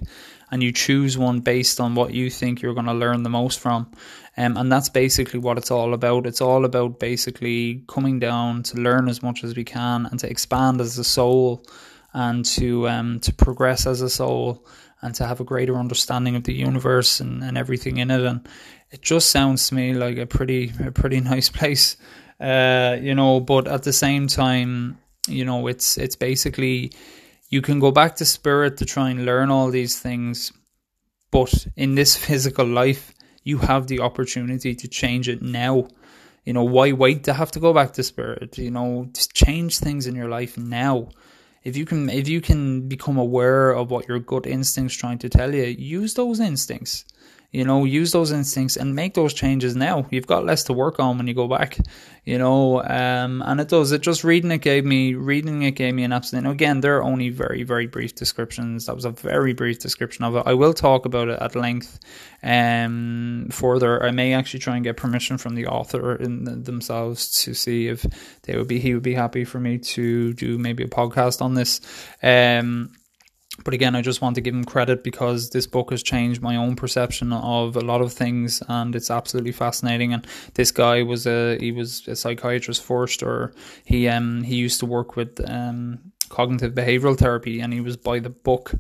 and 0.52 0.62
you 0.62 0.72
choose 0.72 1.18
one 1.18 1.40
based 1.40 1.80
on 1.80 1.96
what 1.96 2.14
you 2.14 2.30
think 2.30 2.62
you're 2.62 2.74
going 2.74 2.86
to 2.86 2.94
learn 2.94 3.24
the 3.24 3.30
most 3.30 3.60
from. 3.60 3.92
Um, 4.36 4.58
and 4.58 4.72
that's 4.72 4.90
basically 4.90 5.40
what 5.40 5.58
it's 5.58 5.72
all 5.72 5.94
about. 5.94 6.26
It's 6.26 6.42
all 6.42 6.66
about 6.66 7.00
basically 7.00 7.84
coming 7.88 8.20
down 8.20 8.64
to 8.64 8.78
learn 8.78 9.08
as 9.08 9.22
much 9.22 9.44
as 9.44 9.56
we 9.56 9.64
can 9.64 10.08
and 10.08 10.20
to 10.20 10.30
expand 10.30 10.82
as 10.82 10.98
a 10.98 11.04
soul 11.04 11.64
and 12.14 12.46
to 12.46 12.88
um, 12.88 13.20
to 13.22 13.34
progress 13.34 13.86
as 13.86 14.02
a 14.02 14.10
soul 14.10 14.66
and 15.02 15.14
to 15.16 15.26
have 15.26 15.40
a 15.40 15.44
greater 15.44 15.76
understanding 15.76 16.36
of 16.36 16.46
the 16.46 16.54
universe 16.54 17.20
and, 17.20 17.44
and 17.44 17.58
everything 17.58 17.98
in 17.98 18.10
it. 18.10 18.22
And 18.22 18.48
it 18.90 19.02
just 19.02 19.32
sounds 19.32 19.68
to 19.70 19.76
me 19.76 19.94
like 19.94 20.18
a 20.18 20.26
pretty 20.26 20.72
a 20.84 20.92
pretty 20.92 21.20
nice 21.34 21.50
place, 21.50 21.98
uh, 22.40 22.98
you 23.00 23.14
know. 23.14 23.40
But 23.40 23.68
at 23.68 23.84
the 23.84 23.94
same 23.94 24.28
time, 24.28 24.98
you 25.28 25.46
know, 25.46 25.68
it's 25.68 25.98
it's 25.98 26.16
basically 26.16 26.92
you 27.50 27.62
can 27.62 27.80
go 27.80 27.92
back 27.92 28.16
to 28.16 28.26
spirit 28.26 28.78
to 28.78 28.86
try 28.86 29.10
and 29.10 29.26
learn 29.26 29.52
all 29.52 29.70
these 29.70 30.00
things, 30.00 30.52
but 31.32 31.68
in 31.76 31.96
this 31.96 32.16
physical 32.26 32.66
life, 32.66 33.14
you 33.44 33.60
have 33.60 33.88
the 33.88 34.00
opportunity 34.00 34.76
to 34.76 34.88
change 34.88 35.30
it 35.30 35.42
now. 35.42 35.88
You 36.46 36.54
know, 36.54 36.64
why 36.64 36.92
wait 36.92 37.24
to 37.26 37.34
have 37.34 37.52
to 37.52 37.60
go 37.60 37.74
back 37.74 37.94
to 37.94 38.04
spirit? 38.04 38.58
You 38.58 38.72
know, 38.72 39.08
just 39.14 39.34
change 39.34 39.80
things 39.80 40.08
in 40.08 40.16
your 40.16 40.28
life 40.28 40.58
now. 40.58 41.10
If 41.64 41.78
you 41.78 41.86
can 41.86 42.10
if 42.10 42.28
you 42.28 42.42
can 42.42 42.90
become 42.90 43.18
aware 43.18 43.72
of 43.72 43.90
what 43.92 44.08
your 44.08 44.20
gut 44.20 44.46
instincts 44.46 44.96
trying 44.96 45.20
to 45.20 45.30
tell 45.30 45.54
you, 45.56 45.64
use 45.64 46.16
those 46.16 46.42
instincts 46.42 47.06
you 47.54 47.64
know, 47.64 47.86
use 47.86 48.12
those 48.12 48.32
instincts 48.32 48.76
and 48.76 48.96
make 48.96 49.14
those 49.14 49.32
changes 49.32 49.76
now. 49.76 50.08
You've 50.10 50.26
got 50.26 50.44
less 50.44 50.64
to 50.64 50.74
work 50.74 51.00
on 51.00 51.20
when 51.20 51.28
you 51.28 51.36
go 51.36 51.48
back, 51.48 51.78
you 52.26 52.40
know, 52.40 52.82
um, 52.82 53.44
and 53.46 53.62
it 53.62 53.68
does. 53.70 53.92
It 53.92 54.02
just 54.02 54.24
reading 54.24 54.50
it 54.50 54.62
gave 54.62 54.84
me, 54.84 55.14
reading 55.14 55.62
it 55.62 55.74
gave 55.74 55.94
me 55.94 56.04
an 56.04 56.12
absolute, 56.12 56.50
again, 56.50 56.82
they're 56.82 57.04
only 57.04 57.30
very, 57.30 57.62
very 57.62 57.86
brief 57.86 58.16
descriptions. 58.16 58.88
That 58.88 58.96
was 58.96 59.06
a 59.06 59.12
very 59.12 59.54
brief 59.54 59.78
description 59.78 60.26
of 60.26 60.36
it. 60.36 60.44
I 60.48 60.56
will 60.56 60.74
talk 60.74 61.06
about 61.06 61.28
it 61.28 61.40
at 61.40 61.56
length 61.56 62.00
um, 62.42 63.50
further. 63.52 64.04
I 64.04 64.10
may 64.10 64.34
actually 64.34 64.62
try 64.62 64.76
and 64.76 64.84
get 64.84 64.98
permission 64.98 65.38
from 65.38 65.54
the 65.54 65.68
author 65.68 66.16
in 66.16 66.64
themselves 66.64 67.44
to 67.44 67.54
see 67.54 67.88
if 67.88 68.04
they 68.44 68.58
would 68.58 68.68
be, 68.68 68.80
he 68.80 68.96
would 68.96 69.04
be 69.04 69.14
happy 69.14 69.46
for 69.46 69.60
me 69.60 69.78
to 69.78 70.34
do 70.34 70.58
maybe 70.58 70.84
a 70.84 70.88
podcast 70.88 71.40
on 71.40 71.54
this. 71.54 71.82
Um, 72.24 72.96
but 73.64 73.74
again, 73.74 73.96
I 73.96 74.02
just 74.02 74.22
want 74.22 74.36
to 74.36 74.42
give 74.42 74.56
him 74.56 74.64
credit 74.64 75.04
because 75.04 75.52
this 75.52 75.68
book 75.68 75.92
has 75.92 76.02
changed 76.02 76.42
my 76.42 76.56
own 76.56 76.76
perception 76.76 77.32
of 77.32 77.76
a 77.76 77.82
lot 77.82 78.02
of 78.02 78.12
things, 78.12 78.64
and 78.68 78.96
it's 78.96 79.12
absolutely 79.12 79.52
fascinating. 79.52 80.14
And 80.14 80.26
this 80.56 80.72
guy 80.72 81.04
was 81.04 81.28
a 81.28 81.58
he 81.60 81.72
was 81.72 82.08
a 82.08 82.16
psychiatrist 82.16 82.82
first, 82.82 83.22
or 83.22 83.54
he 83.86 84.08
um 84.08 84.44
he 84.44 84.56
used 84.56 84.80
to 84.80 84.86
work 84.88 85.16
with 85.16 85.40
um 85.48 86.00
cognitive 86.30 86.74
behavioral 86.74 87.18
therapy, 87.18 87.60
and 87.60 87.74
he 87.74 87.82
was 87.82 87.96
by 87.96 88.20
the 88.20 88.30
book. 88.30 88.74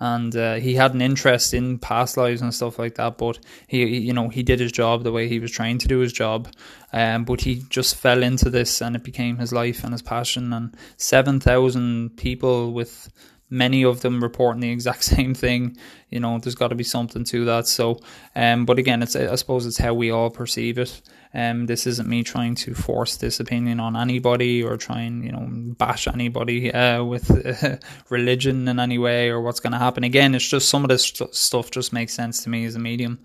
And 0.00 0.36
uh, 0.36 0.54
he 0.56 0.74
had 0.74 0.94
an 0.94 1.02
interest 1.02 1.52
in 1.52 1.76
past 1.80 2.16
lives 2.16 2.40
and 2.40 2.54
stuff 2.54 2.78
like 2.78 2.94
that, 2.94 3.18
but 3.18 3.40
he, 3.66 3.84
you 3.98 4.12
know, 4.12 4.28
he 4.28 4.44
did 4.44 4.60
his 4.60 4.70
job 4.70 5.02
the 5.02 5.10
way 5.10 5.26
he 5.26 5.40
was 5.40 5.50
trained 5.50 5.80
to 5.80 5.88
do 5.88 5.98
his 5.98 6.12
job. 6.12 6.46
Um, 6.92 7.24
but 7.24 7.40
he 7.40 7.64
just 7.68 7.96
fell 7.96 8.22
into 8.22 8.48
this, 8.48 8.80
and 8.80 8.94
it 8.94 9.02
became 9.02 9.38
his 9.38 9.52
life 9.52 9.82
and 9.82 9.92
his 9.92 10.02
passion. 10.02 10.52
And 10.52 10.76
seven 10.98 11.40
thousand 11.40 12.16
people 12.16 12.72
with 12.72 13.10
many 13.50 13.84
of 13.84 14.00
them 14.00 14.22
reporting 14.22 14.60
the 14.60 14.70
exact 14.70 15.04
same 15.16 15.34
thing. 15.34 15.76
You 16.10 16.20
know, 16.20 16.38
there's 16.38 16.54
got 16.54 16.68
to 16.68 16.74
be 16.74 16.84
something 16.84 17.24
to 17.24 17.44
that. 17.46 17.66
So, 17.66 18.00
um, 18.34 18.64
but 18.64 18.78
again, 18.78 19.02
it's 19.02 19.16
I 19.16 19.34
suppose 19.34 19.66
it's 19.66 19.78
how 19.78 19.94
we 19.94 20.10
all 20.10 20.30
perceive 20.30 20.78
it. 20.78 21.00
Um, 21.34 21.66
this 21.66 21.86
isn't 21.86 22.08
me 22.08 22.22
trying 22.22 22.54
to 22.54 22.74
force 22.74 23.16
this 23.16 23.38
opinion 23.38 23.80
on 23.80 23.96
anybody 23.96 24.62
or 24.62 24.78
trying, 24.78 25.22
you 25.22 25.32
know 25.32 25.46
bash 25.50 26.08
anybody 26.08 26.72
uh, 26.72 27.04
with 27.04 27.30
uh, 27.62 27.76
religion 28.08 28.66
in 28.66 28.80
any 28.80 28.96
way 28.96 29.28
or 29.28 29.40
what's 29.42 29.60
going 29.60 29.72
to 29.72 29.78
happen. 29.78 30.04
Again, 30.04 30.34
it's 30.34 30.48
just 30.48 30.68
some 30.68 30.84
of 30.84 30.88
this 30.88 31.04
st- 31.04 31.34
stuff 31.34 31.70
just 31.70 31.92
makes 31.92 32.14
sense 32.14 32.42
to 32.44 32.50
me 32.50 32.64
as 32.64 32.74
a 32.74 32.78
medium. 32.78 33.20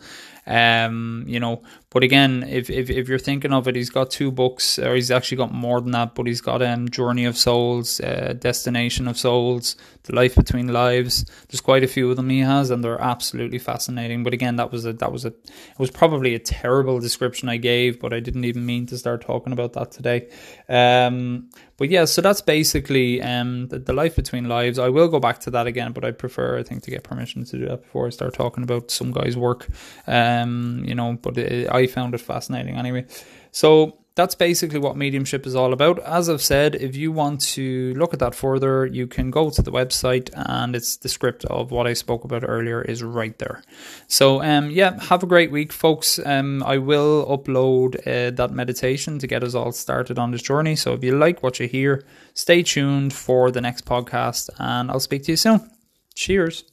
Um, 0.46 1.24
you 1.28 1.40
know, 1.40 1.64
but 1.94 2.04
again, 2.04 2.44
if, 2.50 2.72
if 2.72 2.90
if 2.90 3.08
you're 3.08 3.20
thinking 3.20 3.54
of 3.54 3.68
it, 3.68 3.76
he's 3.76 3.92
got 3.92 4.10
two 4.10 4.32
books, 4.32 4.80
or 4.80 4.96
he's 4.96 5.12
actually 5.12 5.38
got 5.38 5.54
more 5.54 5.80
than 5.80 5.92
that. 5.92 6.16
But 6.16 6.26
he's 6.26 6.42
got 6.42 6.64
um, 6.64 6.90
Journey 6.90 7.26
of 7.26 7.38
Souls, 7.38 8.02
uh, 8.02 8.34
Destination 8.38 9.08
of 9.08 9.16
Souls, 9.16 9.76
The 10.04 10.16
Life 10.16 10.36
Between 10.36 10.70
Lives. 10.70 11.24
There's 11.48 11.62
quite 11.62 11.84
a 11.84 11.88
few 11.88 12.10
of 12.10 12.18
them 12.18 12.30
he 12.30 12.40
has, 12.40 12.72
and 12.72 12.84
they're 12.84 13.00
absolutely 13.00 13.60
fascinating. 13.60 14.24
But 14.24 14.34
again, 14.34 14.56
that 14.56 14.72
was 14.72 14.88
a 14.88 14.94
that 14.94 15.12
was 15.12 15.24
a 15.24 15.30
it 15.30 15.80
was 15.80 15.92
probably 15.92 16.34
a 16.34 16.40
terrible 16.40 17.00
description 17.00 17.48
I 17.48 17.58
gave, 17.58 18.00
but 18.00 18.12
I 18.12 18.20
didn't 18.20 18.46
even 18.46 18.66
mean 18.66 18.88
to 18.88 18.98
start 18.98 19.22
talking 19.22 19.54
about 19.54 19.74
that 19.74 19.92
today. 19.92 20.30
Um, 20.68 21.50
but 21.84 21.90
yeah, 21.90 22.06
so 22.06 22.22
that's 22.22 22.40
basically 22.40 23.22
um, 23.22 23.68
the, 23.68 23.78
the 23.78 23.92
life 23.92 24.16
between 24.16 24.48
lives. 24.48 24.80
I 24.80 24.88
will 24.88 25.10
go 25.10 25.20
back 25.20 25.40
to 25.40 25.52
that 25.52 25.68
again, 25.68 25.92
but 25.92 26.06
I 26.06 26.12
prefer, 26.12 26.58
I 26.58 26.64
think, 26.64 26.82
to 26.84 26.90
get 26.90 27.04
permission 27.04 27.44
to 27.44 27.58
do 27.58 27.66
that 27.66 27.82
before 27.82 28.08
I 28.08 28.10
start 28.10 28.34
talking 28.34 28.64
about 28.64 28.90
some 28.90 29.12
guy's 29.12 29.36
work. 29.36 29.68
Um, 30.08 30.86
you 30.88 30.96
know, 30.96 31.20
but 31.22 31.38
it, 31.38 31.70
I 31.70 31.88
found 31.88 32.16
it 32.16 32.22
fascinating 32.22 32.78
anyway. 32.78 33.06
So 33.52 33.98
that's 34.16 34.36
basically 34.36 34.80
what 34.80 34.96
mediumship 34.96 35.48
is 35.48 35.56
all 35.56 35.74
about. 35.74 35.98
As 36.00 36.30
I've 36.30 36.42
said, 36.42 36.76
if 36.76 36.96
you 36.96 37.12
want 37.12 37.42
to 37.42 37.94
look 37.96 38.14
at 38.14 38.20
that 38.20 38.36
further, 38.36 38.86
you 38.86 39.08
can 39.08 39.32
go 39.32 39.50
to 39.50 39.62
the 39.62 39.72
website 39.72 40.30
and 40.36 40.76
it's 40.76 40.98
the 40.98 41.10
script 41.10 41.46
of 41.46 41.72
what 41.72 41.88
I 41.88 41.94
spoke 41.94 42.24
about 42.24 42.44
earlier 42.48 42.82
is 42.82 43.02
right 43.02 43.38
there. 43.40 43.64
So, 44.08 44.44
um, 44.44 44.70
yeah, 44.70 45.00
have 45.06 45.24
a 45.24 45.28
great 45.28 45.52
week, 45.52 45.74
folks. 45.74 46.20
Um, 46.24 46.62
I 46.64 46.78
will 46.78 47.26
upload 47.26 47.96
uh, 48.06 48.32
that 48.36 48.52
meditation 48.52 49.18
to 49.20 49.28
get 49.28 49.44
us 49.44 49.56
all 49.56 49.72
started 49.72 50.20
on 50.20 50.32
this 50.32 50.44
journey. 50.44 50.76
So, 50.76 50.94
if 50.94 51.04
you 51.04 51.18
like 51.18 51.42
what 51.42 51.60
you 51.60 51.68
hear, 51.68 52.04
stay 52.36 52.62
tuned 52.62 53.14
for 53.14 53.50
the 53.50 53.62
next 53.62 53.86
podcast 53.86 54.50
and 54.60 54.92
I'll 54.92 55.00
speak 55.00 55.24
to 55.24 55.32
you 55.32 55.38
soon. 55.38 55.70
Cheers. 56.14 56.73